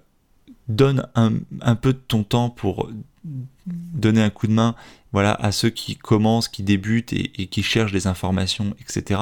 donne 0.68 1.08
un, 1.16 1.76
peu 1.76 1.94
de 1.94 2.00
ton 2.00 2.24
temps 2.24 2.50
pour 2.50 2.90
donner 3.66 4.22
un 4.22 4.30
coup 4.30 4.48
de 4.48 4.54
main 4.54 4.76
voilà, 5.14 5.34
à 5.34 5.52
ceux 5.52 5.70
qui 5.70 5.96
commencent, 5.96 6.48
qui 6.48 6.64
débutent 6.64 7.14
et, 7.14 7.48
qui 7.48 7.64
cherchent 7.64 7.94
des 7.94 8.08
informations, 8.08 8.76
etc. 8.80 9.22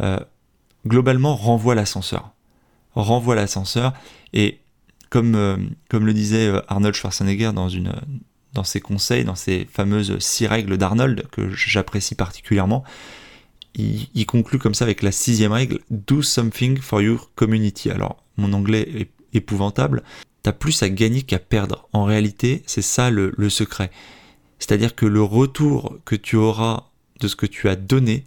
Euh, 0.00 0.18
globalement, 0.86 1.36
renvoie 1.36 1.74
l'ascenseur. 1.74 2.32
Renvoie 2.94 3.34
l'ascenseur 3.34 3.94
et 4.32 4.60
comme, 5.10 5.34
euh, 5.34 5.56
comme 5.88 6.06
le 6.06 6.12
disait 6.12 6.48
euh, 6.48 6.60
Arnold 6.68 6.94
Schwarzenegger 6.94 7.52
dans, 7.54 7.68
une, 7.68 7.92
dans 8.52 8.64
ses 8.64 8.80
conseils, 8.80 9.24
dans 9.24 9.36
ses 9.36 9.66
fameuses 9.72 10.18
six 10.18 10.46
règles 10.46 10.76
d'Arnold 10.76 11.28
que 11.30 11.50
j'apprécie 11.50 12.16
particulièrement, 12.16 12.84
il, 13.76 14.26
conclut 14.26 14.58
comme 14.58 14.74
ça 14.74 14.84
avec 14.84 15.02
la 15.02 15.10
sixième 15.10 15.52
règle 15.52 15.80
Do 15.90 16.22
something 16.22 16.78
for 16.78 17.02
your 17.02 17.30
community. 17.34 17.90
Alors, 17.90 18.22
mon 18.36 18.52
anglais 18.52 18.88
est 18.94 19.10
épouvantable. 19.34 20.02
T'as 20.42 20.52
plus 20.52 20.82
à 20.82 20.88
gagner 20.88 21.22
qu'à 21.22 21.38
perdre. 21.38 21.88
En 21.92 22.04
réalité, 22.04 22.62
c'est 22.66 22.82
ça 22.82 23.10
le, 23.10 23.32
secret. 23.48 23.90
C'est-à-dire 24.58 24.94
que 24.94 25.06
le 25.06 25.22
retour 25.22 25.98
que 26.04 26.16
tu 26.16 26.36
auras 26.36 26.90
de 27.20 27.28
ce 27.28 27.36
que 27.36 27.46
tu 27.46 27.68
as 27.68 27.76
donné 27.76 28.24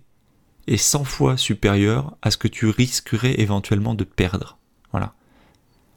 est 0.68 0.78
100 0.78 1.04
fois 1.04 1.38
supérieur 1.38 2.18
à 2.22 2.32
ce 2.32 2.38
que 2.38 2.48
tu 2.48 2.68
risquerais 2.68 3.40
éventuellement 3.40 3.94
de 3.94 4.04
perdre. 4.04 4.58
Voilà. 4.92 5.14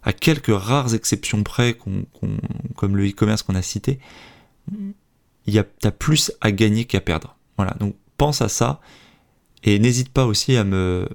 À 0.02 0.12
quelques 0.12 0.54
rares 0.54 0.94
exceptions 0.94 1.42
près, 1.42 1.76
comme 2.76 2.96
le 2.96 3.08
e-commerce 3.08 3.42
qu'on 3.42 3.54
a 3.54 3.62
cité, 3.62 3.98
il 5.46 5.54
y 5.54 5.58
a, 5.58 5.64
as 5.84 5.90
plus 5.90 6.32
à 6.40 6.52
gagner 6.52 6.84
qu'à 6.84 7.00
perdre. 7.00 7.36
Voilà. 7.56 7.74
Donc 7.80 7.96
pense 8.16 8.42
à 8.42 8.50
ça 8.50 8.80
et 9.62 9.78
n'hésite 9.78 10.10
pas 10.10 10.26
aussi 10.26 10.56
à 10.56 10.64
me, 10.64 11.08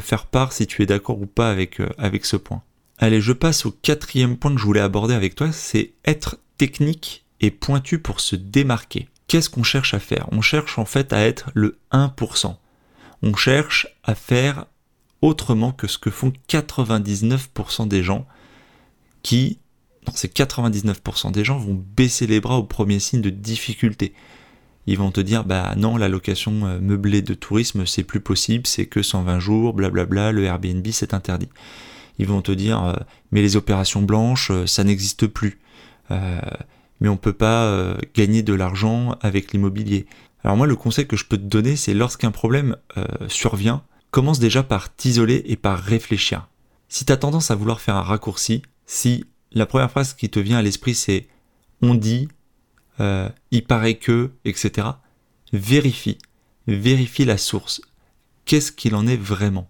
faire 0.00 0.24
part 0.24 0.52
si 0.52 0.66
tu 0.66 0.82
es 0.82 0.86
d'accord 0.86 1.20
ou 1.20 1.26
pas 1.26 1.50
avec, 1.50 1.80
euh, 1.80 1.88
avec 1.98 2.24
ce 2.24 2.36
point. 2.36 2.62
Allez, 2.98 3.20
je 3.20 3.32
passe 3.32 3.66
au 3.66 3.70
quatrième 3.70 4.36
point 4.36 4.54
que 4.54 4.60
je 4.60 4.64
voulais 4.64 4.80
aborder 4.80 5.14
avec 5.14 5.34
toi, 5.34 5.52
c'est 5.52 5.92
être 6.04 6.38
technique 6.56 7.26
et 7.40 7.50
pointu 7.50 7.98
pour 7.98 8.20
se 8.20 8.36
démarquer. 8.36 9.08
Qu'est-ce 9.28 9.50
qu'on 9.50 9.62
cherche 9.62 9.92
à 9.92 9.98
faire? 9.98 10.28
On 10.32 10.40
cherche 10.40 10.78
en 10.78 10.84
fait 10.84 11.12
à 11.12 11.20
être 11.20 11.50
le 11.54 11.78
1%. 11.92 12.56
On 13.22 13.34
cherche 13.34 13.86
à 14.04 14.14
faire 14.14 14.66
autrement 15.20 15.72
que 15.72 15.86
ce 15.86 15.98
que 15.98 16.10
font 16.10 16.32
99% 16.48 17.88
des 17.88 18.02
gens 18.02 18.26
qui, 19.22 19.58
dans 20.04 20.14
ces 20.14 20.28
99% 20.28 21.32
des 21.32 21.44
gens, 21.44 21.58
vont 21.58 21.84
baisser 21.96 22.26
les 22.26 22.40
bras 22.40 22.56
au 22.56 22.62
premier 22.62 23.00
signe 23.00 23.20
de 23.20 23.30
difficulté. 23.30 24.14
Ils 24.86 24.96
vont 24.96 25.10
te 25.10 25.20
dire, 25.20 25.44
bah 25.44 25.74
non, 25.76 25.96
la 25.96 26.08
location 26.08 26.64
euh, 26.64 26.78
meublée 26.78 27.20
de 27.20 27.34
tourisme, 27.34 27.86
c'est 27.86 28.04
plus 28.04 28.20
possible, 28.20 28.66
c'est 28.66 28.86
que 28.86 29.02
120 29.02 29.40
jours, 29.40 29.74
blablabla, 29.74 30.30
le 30.30 30.44
Airbnb, 30.44 30.86
c'est 30.92 31.12
interdit. 31.12 31.48
Ils 32.18 32.26
vont 32.26 32.42
te 32.42 32.52
dire, 32.52 32.82
euh, 32.82 32.94
mais 33.30 33.42
les 33.42 33.56
opérations 33.56 34.02
blanches, 34.02 34.50
euh, 34.50 34.66
ça 34.66 34.84
n'existe 34.84 35.26
plus 35.26 35.58
mais 37.00 37.08
on 37.08 37.16
peut 37.16 37.32
pas 37.32 37.64
euh, 37.64 37.96
gagner 38.14 38.42
de 38.42 38.54
l'argent 38.54 39.16
avec 39.20 39.52
l'immobilier. 39.52 40.06
Alors 40.44 40.56
moi, 40.56 40.66
le 40.66 40.76
conseil 40.76 41.06
que 41.06 41.16
je 41.16 41.24
peux 41.24 41.36
te 41.36 41.42
donner, 41.42 41.76
c'est 41.76 41.94
lorsqu'un 41.94 42.30
problème 42.30 42.76
euh, 42.96 43.04
survient, 43.28 43.82
commence 44.10 44.38
déjà 44.38 44.62
par 44.62 44.94
t'isoler 44.94 45.42
et 45.46 45.56
par 45.56 45.78
réfléchir. 45.78 46.48
Si 46.88 47.04
tu 47.04 47.12
as 47.12 47.16
tendance 47.16 47.50
à 47.50 47.54
vouloir 47.54 47.80
faire 47.80 47.96
un 47.96 48.02
raccourci, 48.02 48.62
si 48.86 49.24
la 49.52 49.66
première 49.66 49.90
phrase 49.90 50.14
qui 50.14 50.30
te 50.30 50.38
vient 50.38 50.58
à 50.58 50.62
l'esprit 50.62 50.94
c'est 50.94 51.26
on 51.82 51.94
dit, 51.94 52.28
euh, 53.00 53.28
il 53.50 53.64
paraît 53.64 53.96
que, 53.96 54.30
etc., 54.44 54.88
vérifie, 55.52 56.16
vérifie 56.66 57.24
la 57.24 57.36
source. 57.36 57.82
Qu'est-ce 58.46 58.72
qu'il 58.72 58.94
en 58.94 59.06
est 59.06 59.16
vraiment? 59.16 59.68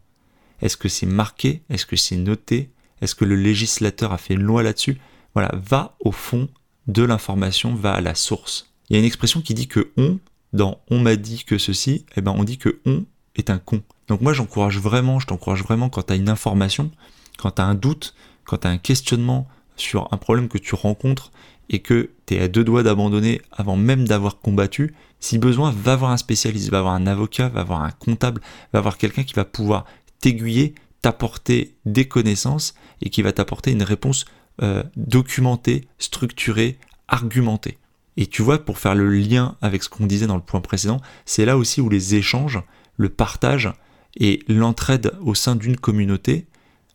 Est-ce 0.63 0.77
que 0.77 0.89
c'est 0.89 1.07
marqué? 1.07 1.63
Est-ce 1.69 1.87
que 1.87 1.97
c'est 1.97 2.17
noté? 2.17 2.71
Est-ce 3.01 3.15
que 3.15 3.25
le 3.25 3.37
législateur 3.37 4.13
a 4.13 4.19
fait 4.19 4.35
une 4.35 4.43
loi 4.43 4.63
là-dessus? 4.63 4.99
Voilà, 5.35 5.53
va 5.55 5.97
au 6.01 6.13
fond 6.13 6.49
de 6.87 7.03
l'information 7.03 7.75
va 7.75 7.93
à 7.93 8.01
la 8.01 8.15
source. 8.15 8.73
Il 8.89 8.95
y 8.95 8.97
a 8.97 9.01
une 9.01 9.07
expression 9.07 9.41
qui 9.43 9.55
dit 9.55 9.69
que 9.69 9.91
on, 9.97 10.19
dans 10.53 10.81
on 10.91 11.01
m'a 11.01 11.17
dit 11.17 11.45
que 11.45 11.59
ceci, 11.59 12.07
eh 12.17 12.21
ben 12.21 12.35
on 12.37 12.45
dit 12.45 12.59
que 12.59 12.81
on 12.87 13.05
est 13.35 13.51
un 13.51 13.59
con. 13.59 13.83
Donc 14.09 14.21
moi 14.21 14.33
j'encourage 14.33 14.79
vraiment, 14.79 15.19
je 15.19 15.27
t'encourage 15.27 15.63
vraiment 15.63 15.89
quand 15.89 16.05
tu 16.05 16.13
as 16.13 16.17
une 16.17 16.29
information, 16.29 16.91
quand 17.39 17.53
tu 17.53 17.63
as 17.63 17.67
un 17.67 17.75
doute, 17.75 18.15
quand 18.45 18.59
tu 18.59 18.67
as 18.67 18.71
un 18.71 18.79
questionnement 18.79 19.49
sur 19.77 20.09
un 20.13 20.17
problème 20.17 20.49
que 20.49 20.59
tu 20.59 20.75
rencontres 20.75 21.33
et 21.69 21.81
que 21.81 22.11
tu 22.27 22.35
es 22.35 22.41
à 22.41 22.49
deux 22.49 22.65
doigts 22.65 22.83
d'abandonner 22.83 23.43
avant 23.53 23.77
même 23.77 24.07
d'avoir 24.07 24.39
combattu, 24.39 24.95
si 25.19 25.39
besoin, 25.39 25.73
va 25.73 25.97
voir 25.97 26.13
un 26.13 26.17
spécialiste, 26.17 26.71
va 26.71 26.83
voir 26.83 26.95
un 26.95 27.07
avocat, 27.07 27.49
va 27.49 27.65
voir 27.65 27.83
un 27.83 27.91
comptable, 27.91 28.41
va 28.73 28.81
voir 28.81 28.97
quelqu'un 28.97 29.25
qui 29.25 29.35
va 29.35 29.45
pouvoir 29.45 29.85
t'aiguiller, 30.27 30.75
t'apporter 31.03 31.77
des 31.85 32.09
connaissances 32.09 32.75
et 33.01 33.11
qui 33.11 33.23
va 33.23 33.33
t'apporter 33.33 33.71
une 33.71 33.85
réponse 33.85 34.25
euh, 34.61 34.83
documentée, 34.97 35.87
structurée, 35.99 36.79
argumentée. 37.07 37.79
Et 38.17 38.27
tu 38.27 38.43
vois, 38.43 38.59
pour 38.59 38.81
faire 38.81 38.97
le 38.97 39.09
lien 39.09 39.55
avec 39.63 39.85
ce 39.85 39.89
qu'on 39.89 40.05
disait 40.05 40.27
dans 40.27 40.35
le 40.35 40.43
point 40.43 40.61
précédent, 40.61 41.01
c'est 41.27 41.45
là 41.45 41.57
aussi 41.57 41.81
où 41.81 41.89
les 41.89 42.17
échanges, 42.17 42.61
le 42.97 43.09
partage 43.09 43.71
et 44.17 44.43
l'entraide 44.49 45.13
au 45.21 45.37
sein 45.37 45.55
d'une 45.55 45.77
communauté 45.77 46.47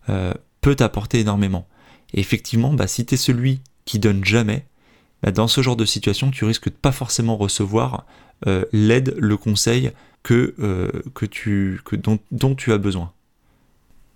euh, 0.10 0.34
peut 0.60 0.76
t'apporter 0.76 1.22
énormément. 1.22 1.66
Et 2.14 2.20
effectivement, 2.20 2.74
bah, 2.74 2.88
si 2.88 3.06
tu 3.06 3.14
es 3.14 3.18
celui 3.18 3.62
qui 3.86 3.98
donne 3.98 4.26
jamais, 4.26 4.66
bah, 5.24 5.32
dans 5.32 5.48
ce 5.48 5.62
genre 5.62 5.78
de 5.78 5.86
situation, 5.86 6.32
tu 6.32 6.44
risques 6.44 6.68
de 6.68 6.76
pas 6.76 6.92
forcément 6.92 7.38
recevoir 7.38 8.06
euh, 8.46 8.66
l'aide, 8.74 9.16
le 9.18 9.38
conseil 9.38 9.92
que, 10.22 10.54
que 11.16 11.26
tu, 11.26 11.80
que 11.86 11.96
dont, 11.96 12.56
tu 12.56 12.74
as 12.74 12.78
besoin. 12.78 13.14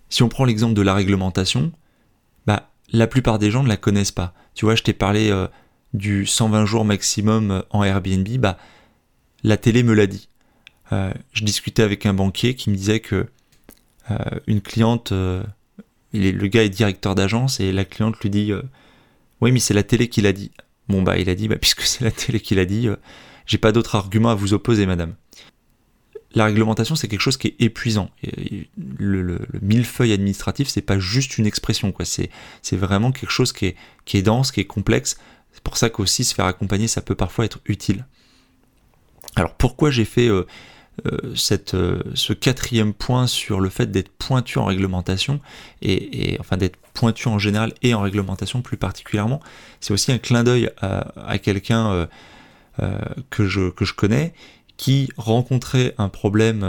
Si 0.09 0.23
on 0.23 0.29
prend 0.29 0.45
l'exemple 0.45 0.73
de 0.73 0.81
la 0.81 0.93
réglementation, 0.93 1.71
bah, 2.45 2.69
la 2.91 3.07
plupart 3.07 3.39
des 3.39 3.51
gens 3.51 3.63
ne 3.63 3.67
la 3.67 3.77
connaissent 3.77 4.11
pas. 4.11 4.33
Tu 4.53 4.65
vois, 4.65 4.75
je 4.75 4.83
t'ai 4.83 4.93
parlé 4.93 5.29
euh, 5.29 5.47
du 5.93 6.25
120 6.25 6.65
jours 6.65 6.85
maximum 6.85 7.63
en 7.69 7.83
Airbnb, 7.83 8.27
bah, 8.37 8.57
la 9.43 9.57
télé 9.57 9.83
me 9.83 9.93
l'a 9.93 10.07
dit. 10.07 10.29
je 10.91 11.43
discutais 11.43 11.83
avec 11.83 12.05
un 12.05 12.13
banquier 12.13 12.55
qui 12.55 12.69
me 12.69 12.75
disait 12.75 12.99
que 12.99 13.27
une 14.47 14.61
cliente, 14.61 15.11
le 15.11 16.47
gars 16.47 16.63
est 16.63 16.69
directeur 16.69 17.15
d'agence 17.15 17.59
et 17.59 17.71
la 17.71 17.85
cliente 17.85 18.19
lui 18.21 18.29
dit 18.29 18.51
Oui, 19.41 19.51
mais 19.51 19.59
c'est 19.59 19.73
la 19.73 19.83
télé 19.83 20.07
qui 20.09 20.21
l'a 20.21 20.33
dit. 20.33 20.51
Bon 20.87 21.01
bah 21.01 21.17
il 21.17 21.29
a 21.29 21.35
dit, 21.35 21.47
bah, 21.47 21.57
puisque 21.61 21.81
c'est 21.81 22.03
la 22.03 22.11
télé 22.11 22.39
qui 22.39 22.55
l'a 22.55 22.65
dit, 22.65 22.87
euh, 22.87 22.95
j'ai 23.45 23.57
pas 23.57 23.71
d'autre 23.71 23.95
argument 23.95 24.29
à 24.29 24.35
vous 24.35 24.53
opposer, 24.53 24.85
madame. 24.85 25.15
La 26.35 26.45
réglementation, 26.45 26.95
c'est 26.95 27.07
quelque 27.07 27.21
chose 27.21 27.37
qui 27.37 27.47
est 27.47 27.55
épuisant. 27.59 28.09
le, 28.23 29.21
le, 29.21 29.39
le, 29.39 29.59
millefeuille 29.61 30.11
administratif, 30.11 30.67
c'est 30.67 30.81
pas 30.81 30.99
juste 30.99 31.37
une 31.37 31.45
expression, 31.45 31.93
quoi. 31.93 32.03
C'est, 32.03 32.29
vraiment 32.73 33.13
quelque 33.13 33.31
chose 33.31 33.53
qui 33.53 33.67
est, 33.67 34.21
dense, 34.21 34.51
qui 34.51 34.59
est 34.59 34.65
complexe. 34.65 35.17
C'est 35.53 35.63
pour 35.63 35.77
ça 35.77 35.89
qu'aussi 35.89 36.25
se 36.25 36.35
faire 36.35 36.45
accompagner, 36.45 36.89
ça 36.89 37.01
peut 37.01 37.15
parfois 37.15 37.45
être 37.45 37.59
utile. 37.65 38.05
Alors 39.37 39.53
pourquoi 39.53 39.91
j'ai 39.91 40.03
fait 40.03 40.27
euh, 40.27 40.45
euh, 41.05 41.33
euh, 41.73 42.03
ce 42.13 42.33
quatrième 42.33 42.93
point 42.93 43.27
sur 43.27 43.61
le 43.61 43.69
fait 43.69 43.89
d'être 43.89 44.09
pointu 44.09 44.59
en 44.59 44.65
réglementation, 44.65 45.39
et, 45.81 46.37
enfin 46.41 46.57
d'être 46.57 46.77
pointu 46.93 47.29
en 47.29 47.39
général 47.39 47.73
et 47.81 47.93
en 47.93 48.01
réglementation 48.01 48.61
plus 48.61 48.77
particulièrement, 48.77 49.41
c'est 49.79 49.93
aussi 49.93 50.11
un 50.11 50.17
clin 50.17 50.43
d'œil 50.43 50.69
à, 50.81 51.37
quelqu'un 51.39 52.07
que 53.29 53.47
je 53.47 53.93
connais 53.93 54.33
qui 54.77 55.09
rencontrait 55.17 55.95
un 55.97 56.09
problème 56.09 56.65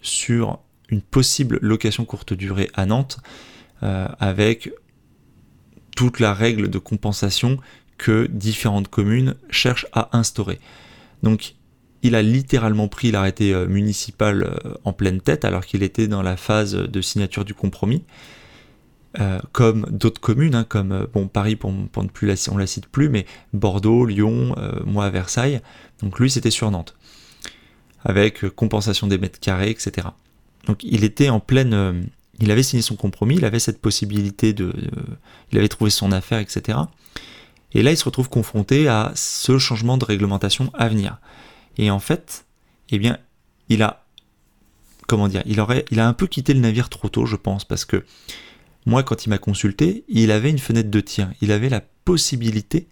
sur 0.00 0.58
une 0.88 1.02
possible 1.02 1.58
location 1.60 2.04
courte 2.04 2.32
durée 2.32 2.70
à 2.74 2.86
Nantes 2.86 3.18
avec 3.80 4.72
toute 5.96 6.20
la 6.20 6.32
règle 6.32 6.70
de 6.70 6.78
compensation 6.78 7.58
que 7.98 8.26
différentes 8.26 8.88
communes 8.88 9.36
cherchent 9.50 9.86
à 9.92 10.16
instaurer. 10.16 10.58
Donc 11.22 11.54
il 12.02 12.16
a 12.16 12.22
littéralement 12.22 12.88
pris 12.88 13.10
l'arrêté 13.12 13.54
euh, 13.54 13.66
municipal 13.66 14.42
euh, 14.42 14.74
en 14.84 14.92
pleine 14.92 15.20
tête 15.20 15.44
alors 15.44 15.64
qu'il 15.64 15.82
était 15.82 16.08
dans 16.08 16.22
la 16.22 16.36
phase 16.36 16.74
de 16.74 17.00
signature 17.00 17.44
du 17.44 17.54
compromis. 17.54 18.04
Euh, 19.20 19.38
comme 19.52 19.86
d'autres 19.90 20.22
communes, 20.22 20.54
hein, 20.54 20.64
comme 20.66 21.06
bon 21.12 21.28
Paris 21.28 21.54
pour, 21.54 21.70
ne 21.70 21.86
la, 22.22 22.34
on 22.50 22.56
la 22.56 22.66
cite 22.66 22.86
plus, 22.86 23.10
mais 23.10 23.26
Bordeaux, 23.52 24.06
Lyon, 24.06 24.56
moi 24.86 25.10
Versailles. 25.10 25.60
Donc 26.02 26.18
lui 26.18 26.30
c'était 26.30 26.50
sur 26.50 26.70
Nantes, 26.70 26.96
avec 28.04 28.48
compensation 28.50 29.06
des 29.06 29.18
mètres 29.18 29.40
carrés, 29.40 29.70
etc. 29.70 30.08
Donc 30.66 30.82
il 30.84 31.04
était 31.04 31.28
en 31.28 31.40
pleine, 31.40 32.08
il 32.40 32.50
avait 32.50 32.62
signé 32.62 32.82
son 32.82 32.96
compromis, 32.96 33.36
il 33.36 33.44
avait 33.44 33.58
cette 33.58 33.80
possibilité 33.80 34.52
de, 34.52 34.72
il 35.50 35.58
avait 35.58 35.68
trouvé 35.68 35.90
son 35.90 36.12
affaire, 36.12 36.38
etc. 36.38 36.78
Et 37.72 37.82
là 37.82 37.90
il 37.90 37.96
se 37.96 38.04
retrouve 38.04 38.28
confronté 38.28 38.88
à 38.88 39.12
ce 39.14 39.58
changement 39.58 39.98
de 39.98 40.04
réglementation 40.04 40.70
à 40.74 40.88
venir. 40.88 41.18
Et 41.78 41.90
en 41.90 41.98
fait, 41.98 42.44
eh 42.90 42.98
bien, 42.98 43.18
il 43.68 43.82
a, 43.82 44.04
comment 45.08 45.28
dire, 45.28 45.42
il 45.46 45.60
aurait, 45.60 45.84
il 45.90 46.00
a 46.00 46.06
un 46.06 46.12
peu 46.12 46.26
quitté 46.26 46.54
le 46.54 46.60
navire 46.60 46.88
trop 46.88 47.08
tôt, 47.08 47.26
je 47.26 47.36
pense, 47.36 47.64
parce 47.64 47.84
que 47.84 48.04
moi, 48.84 49.02
quand 49.02 49.24
il 49.24 49.30
m'a 49.30 49.38
consulté, 49.38 50.04
il 50.08 50.30
avait 50.30 50.50
une 50.50 50.58
fenêtre 50.58 50.90
de 50.90 51.00
tir. 51.00 51.30
Il 51.40 51.52
avait 51.52 51.68
la 51.68 51.82
possibilité, 52.04 52.88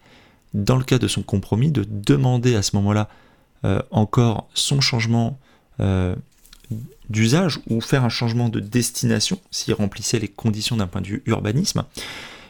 dans 0.54 0.76
le 0.76 0.84
cas 0.84 0.98
de 0.98 1.08
son 1.08 1.22
compromis, 1.22 1.70
de 1.70 1.84
demander 1.84 2.54
à 2.54 2.62
ce 2.62 2.76
moment-là 2.76 3.08
euh, 3.66 3.82
encore 3.90 4.48
son 4.54 4.80
changement 4.80 5.38
euh, 5.80 6.16
d'usage 7.10 7.60
ou 7.68 7.82
faire 7.82 8.04
un 8.04 8.08
changement 8.08 8.48
de 8.48 8.58
destination 8.58 9.38
s'il 9.50 9.74
remplissait 9.74 10.18
les 10.18 10.28
conditions 10.28 10.78
d'un 10.78 10.86
point 10.86 11.02
de 11.02 11.08
vue 11.08 11.22
urbanisme. 11.26 11.84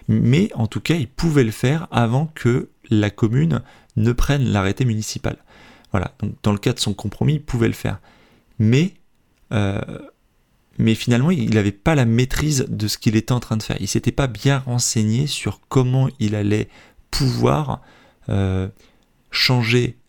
Mais 0.07 0.53
en 0.55 0.69
tout 0.69 0.81
cas, 0.81 0.95
il 0.95 1.09
pouvait 1.09 1.43
le 1.43 1.51
faire 1.51 1.89
avant 1.91 2.27
que 2.35 2.69
la 2.91 3.11
commune 3.11 3.63
ne 3.97 4.13
prenne 4.13 4.45
l'arrêté 4.45 4.85
municipal. 4.85 5.37
Voilà, 5.91 6.15
donc 6.21 6.35
dans 6.45 6.53
le 6.53 6.59
cas 6.59 6.73
de 6.73 6.79
son 6.79 6.95
compromis, 6.95 7.35
il 7.35 7.43
pouvait 7.43 7.67
le 7.67 7.75
faire. 7.75 7.99
Mais, 8.61 8.95
euh, 9.53 9.81
mais 10.79 10.95
finalement, 10.95 11.33
il 11.33 11.51
n'avait 11.55 11.73
pas 11.73 11.97
la 11.97 12.05
maîtrise 12.05 12.67
de 12.69 12.87
ce 12.87 12.99
qu'il 12.99 13.17
était 13.17 13.33
en 13.33 13.41
train 13.41 13.57
de 13.57 13.65
faire. 13.65 13.79
Il 13.81 13.89
s'était 13.89 14.13
pas 14.13 14.29
bien 14.29 14.59
renseigné 14.59 15.27
sur 15.27 15.61
comment 15.69 16.09
il 16.21 16.37
allait 16.37 16.69
pouvoir 17.11 17.81
changer 19.33 20.00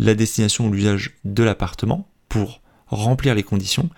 la 0.00 0.14
destination 0.14 0.66
ou 0.66 0.72
l'usage 0.72 1.16
de 1.24 1.42
l'appartement 1.42 2.08
pour 2.28 2.62
remplir 2.86 3.34
les 3.34 3.42
conditions 3.42 3.90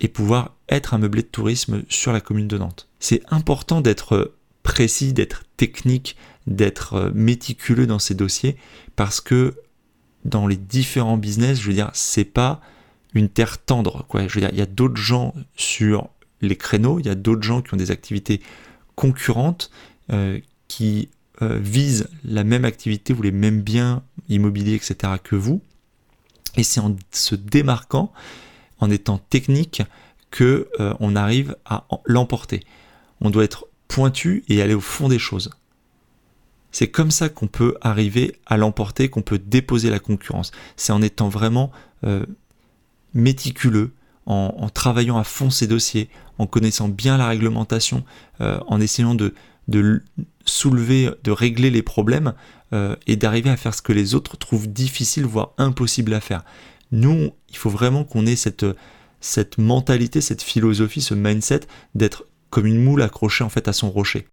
et 0.00 0.08
pouvoir 0.08 0.54
être 0.68 0.94
un 0.94 0.98
meublé 0.98 1.22
de 1.22 1.26
tourisme 1.26 1.82
sur 1.88 2.12
la 2.12 2.20
commune 2.20 2.48
de 2.48 2.56
Nantes. 2.58 2.88
C'est 3.00 3.22
important 3.28 3.80
d'être 3.80 4.36
précis, 4.62 5.12
d'être 5.12 5.42
technique, 5.56 6.16
d'être 6.46 7.10
méticuleux 7.14 7.86
dans 7.86 7.98
ces 7.98 8.14
dossiers 8.14 8.56
parce 8.94 9.20
que 9.20 9.56
dans 10.24 10.46
les 10.46 10.56
différents 10.56 11.16
business, 11.16 11.60
je 11.60 11.66
veux 11.66 11.74
dire, 11.74 11.90
c'est 11.92 12.24
pas 12.24 12.60
une 13.12 13.28
terre 13.28 13.58
tendre. 13.58 14.06
Quoi. 14.08 14.28
Je 14.28 14.38
veux 14.38 14.48
il 14.52 14.58
y 14.58 14.62
a 14.62 14.66
d'autres 14.66 14.96
gens 14.96 15.34
sur 15.56 16.08
les 16.40 16.56
créneaux, 16.56 17.00
il 17.00 17.06
y 17.06 17.10
a 17.10 17.16
d'autres 17.16 17.42
gens 17.42 17.62
qui 17.62 17.74
ont 17.74 17.76
des 17.76 17.90
activités 17.90 18.40
concurrentes 18.94 19.72
euh, 20.12 20.38
qui 20.68 21.08
euh, 21.42 21.58
visent 21.58 22.08
la 22.24 22.44
même 22.44 22.64
activité 22.64 23.12
ou 23.12 23.22
les 23.22 23.32
mêmes 23.32 23.60
biens 23.60 24.02
immobiliers, 24.28 24.74
etc. 24.74 25.14
que 25.22 25.36
vous. 25.36 25.60
Et 26.56 26.62
c'est 26.62 26.80
en 26.80 26.96
se 27.10 27.34
démarquant, 27.34 28.12
en 28.78 28.90
étant 28.90 29.18
technique, 29.18 29.82
que 30.30 30.68
euh, 30.80 30.94
on 30.98 31.14
arrive 31.14 31.56
à 31.64 31.86
l'emporter. 32.06 32.64
On 33.20 33.30
doit 33.30 33.44
être 33.44 33.66
pointu 33.88 34.44
et 34.48 34.62
aller 34.62 34.74
au 34.74 34.80
fond 34.80 35.08
des 35.08 35.18
choses. 35.18 35.50
C'est 36.72 36.88
comme 36.88 37.10
ça 37.10 37.28
qu'on 37.28 37.46
peut 37.46 37.76
arriver 37.82 38.34
à 38.46 38.56
l'emporter, 38.56 39.10
qu'on 39.10 39.22
peut 39.22 39.38
déposer 39.38 39.90
la 39.90 39.98
concurrence. 39.98 40.50
C'est 40.76 40.92
en 40.92 41.02
étant 41.02 41.28
vraiment 41.28 41.70
euh, 42.04 42.24
méticuleux, 43.12 43.92
en, 44.24 44.70
travaillant 44.70 45.18
à 45.18 45.24
fond 45.24 45.50
ses 45.50 45.66
dossiers, 45.66 46.08
en 46.38 46.46
connaissant 46.46 46.88
bien 46.88 47.18
la 47.18 47.28
réglementation, 47.28 48.04
euh, 48.40 48.58
en 48.66 48.80
essayant 48.80 49.14
de, 49.68 50.02
soulever, 50.44 51.10
de 51.22 51.30
régler 51.30 51.70
les 51.70 51.82
problèmes 51.82 52.34
euh, 52.72 52.96
et 53.06 53.16
d'arriver 53.16 53.50
à 53.50 53.56
faire 53.56 53.74
ce 53.74 53.82
que 53.82 53.92
les 53.92 54.14
autres 54.14 54.36
trouvent 54.36 54.70
difficile, 54.70 55.24
voire 55.24 55.52
impossible 55.58 56.14
à 56.14 56.20
faire. 56.20 56.44
Nous, 56.90 57.30
il 57.48 57.56
faut 57.56 57.70
vraiment 57.70 58.04
qu'on 58.04 58.26
ait 58.26 58.36
cette, 58.36 58.66
cette 59.20 59.58
mentalité, 59.58 60.20
cette 60.20 60.42
philosophie, 60.42 61.00
ce 61.00 61.14
mindset 61.14 61.60
d'être 61.94 62.26
comme 62.50 62.66
une 62.66 62.82
moule 62.82 63.02
accrochée 63.02 63.44
en 63.44 63.48
fait 63.48 63.68
à 63.68 63.72
son 63.72 63.90
rocher. 63.90 64.26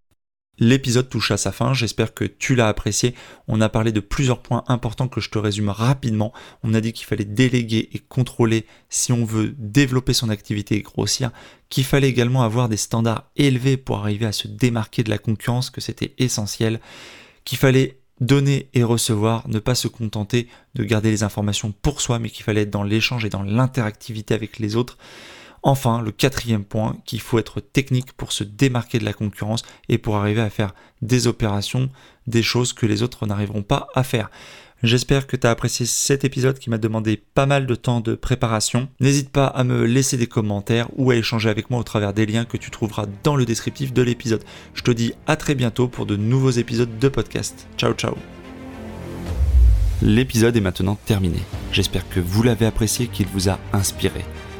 L'épisode 0.62 1.08
touche 1.08 1.30
à 1.30 1.38
sa 1.38 1.52
fin, 1.52 1.72
j'espère 1.72 2.12
que 2.12 2.24
tu 2.24 2.54
l'as 2.54 2.68
apprécié. 2.68 3.14
On 3.48 3.62
a 3.62 3.70
parlé 3.70 3.92
de 3.92 4.00
plusieurs 4.00 4.42
points 4.42 4.62
importants 4.68 5.08
que 5.08 5.22
je 5.22 5.30
te 5.30 5.38
résume 5.38 5.70
rapidement. 5.70 6.34
On 6.62 6.74
a 6.74 6.82
dit 6.82 6.92
qu'il 6.92 7.06
fallait 7.06 7.24
déléguer 7.24 7.88
et 7.94 7.98
contrôler 7.98 8.66
si 8.90 9.10
on 9.10 9.24
veut 9.24 9.54
développer 9.56 10.12
son 10.12 10.28
activité 10.28 10.76
et 10.76 10.82
grossir, 10.82 11.30
qu'il 11.70 11.84
fallait 11.84 12.10
également 12.10 12.42
avoir 12.42 12.68
des 12.68 12.76
standards 12.76 13.30
élevés 13.36 13.78
pour 13.78 14.00
arriver 14.00 14.26
à 14.26 14.32
se 14.32 14.48
démarquer 14.48 15.02
de 15.02 15.08
la 15.08 15.16
concurrence, 15.16 15.70
que 15.70 15.80
c'était 15.80 16.14
essentiel, 16.18 16.78
qu'il 17.46 17.56
fallait 17.56 17.98
donner 18.20 18.68
et 18.74 18.82
recevoir, 18.82 19.48
ne 19.48 19.60
pas 19.60 19.74
se 19.74 19.88
contenter 19.88 20.46
de 20.74 20.84
garder 20.84 21.10
les 21.10 21.22
informations 21.22 21.72
pour 21.72 22.02
soi, 22.02 22.18
mais 22.18 22.28
qu'il 22.28 22.44
fallait 22.44 22.62
être 22.62 22.70
dans 22.70 22.82
l'échange 22.82 23.24
et 23.24 23.30
dans 23.30 23.42
l'interactivité 23.42 24.34
avec 24.34 24.58
les 24.58 24.76
autres. 24.76 24.98
Enfin, 25.62 26.00
le 26.00 26.10
quatrième 26.10 26.64
point, 26.64 26.96
qu'il 27.04 27.20
faut 27.20 27.38
être 27.38 27.60
technique 27.60 28.12
pour 28.12 28.32
se 28.32 28.44
démarquer 28.44 28.98
de 28.98 29.04
la 29.04 29.12
concurrence 29.12 29.62
et 29.88 29.98
pour 29.98 30.16
arriver 30.16 30.40
à 30.40 30.50
faire 30.50 30.74
des 31.02 31.26
opérations, 31.26 31.90
des 32.26 32.42
choses 32.42 32.72
que 32.72 32.86
les 32.86 33.02
autres 33.02 33.26
n'arriveront 33.26 33.62
pas 33.62 33.88
à 33.94 34.02
faire. 34.02 34.30
J'espère 34.82 35.26
que 35.26 35.36
tu 35.36 35.46
as 35.46 35.50
apprécié 35.50 35.84
cet 35.84 36.24
épisode 36.24 36.58
qui 36.58 36.70
m'a 36.70 36.78
demandé 36.78 37.18
pas 37.18 37.44
mal 37.44 37.66
de 37.66 37.74
temps 37.74 38.00
de 38.00 38.14
préparation. 38.14 38.88
N'hésite 38.98 39.28
pas 39.28 39.46
à 39.46 39.62
me 39.62 39.84
laisser 39.84 40.16
des 40.16 40.26
commentaires 40.26 40.88
ou 40.96 41.10
à 41.10 41.16
échanger 41.16 41.50
avec 41.50 41.68
moi 41.68 41.80
au 41.80 41.84
travers 41.84 42.14
des 42.14 42.24
liens 42.24 42.46
que 42.46 42.56
tu 42.56 42.70
trouveras 42.70 43.04
dans 43.22 43.36
le 43.36 43.44
descriptif 43.44 43.92
de 43.92 44.00
l'épisode. 44.00 44.42
Je 44.72 44.82
te 44.82 44.90
dis 44.90 45.12
à 45.26 45.36
très 45.36 45.54
bientôt 45.54 45.86
pour 45.86 46.06
de 46.06 46.16
nouveaux 46.16 46.50
épisodes 46.50 46.98
de 46.98 47.08
podcast. 47.08 47.68
Ciao 47.76 47.92
ciao 47.92 48.16
L'épisode 50.00 50.56
est 50.56 50.62
maintenant 50.62 50.94
terminé. 51.04 51.40
J'espère 51.72 52.08
que 52.08 52.20
vous 52.20 52.42
l'avez 52.42 52.64
apprécié, 52.64 53.08
qu'il 53.08 53.26
vous 53.26 53.50
a 53.50 53.58
inspiré. 53.74 54.24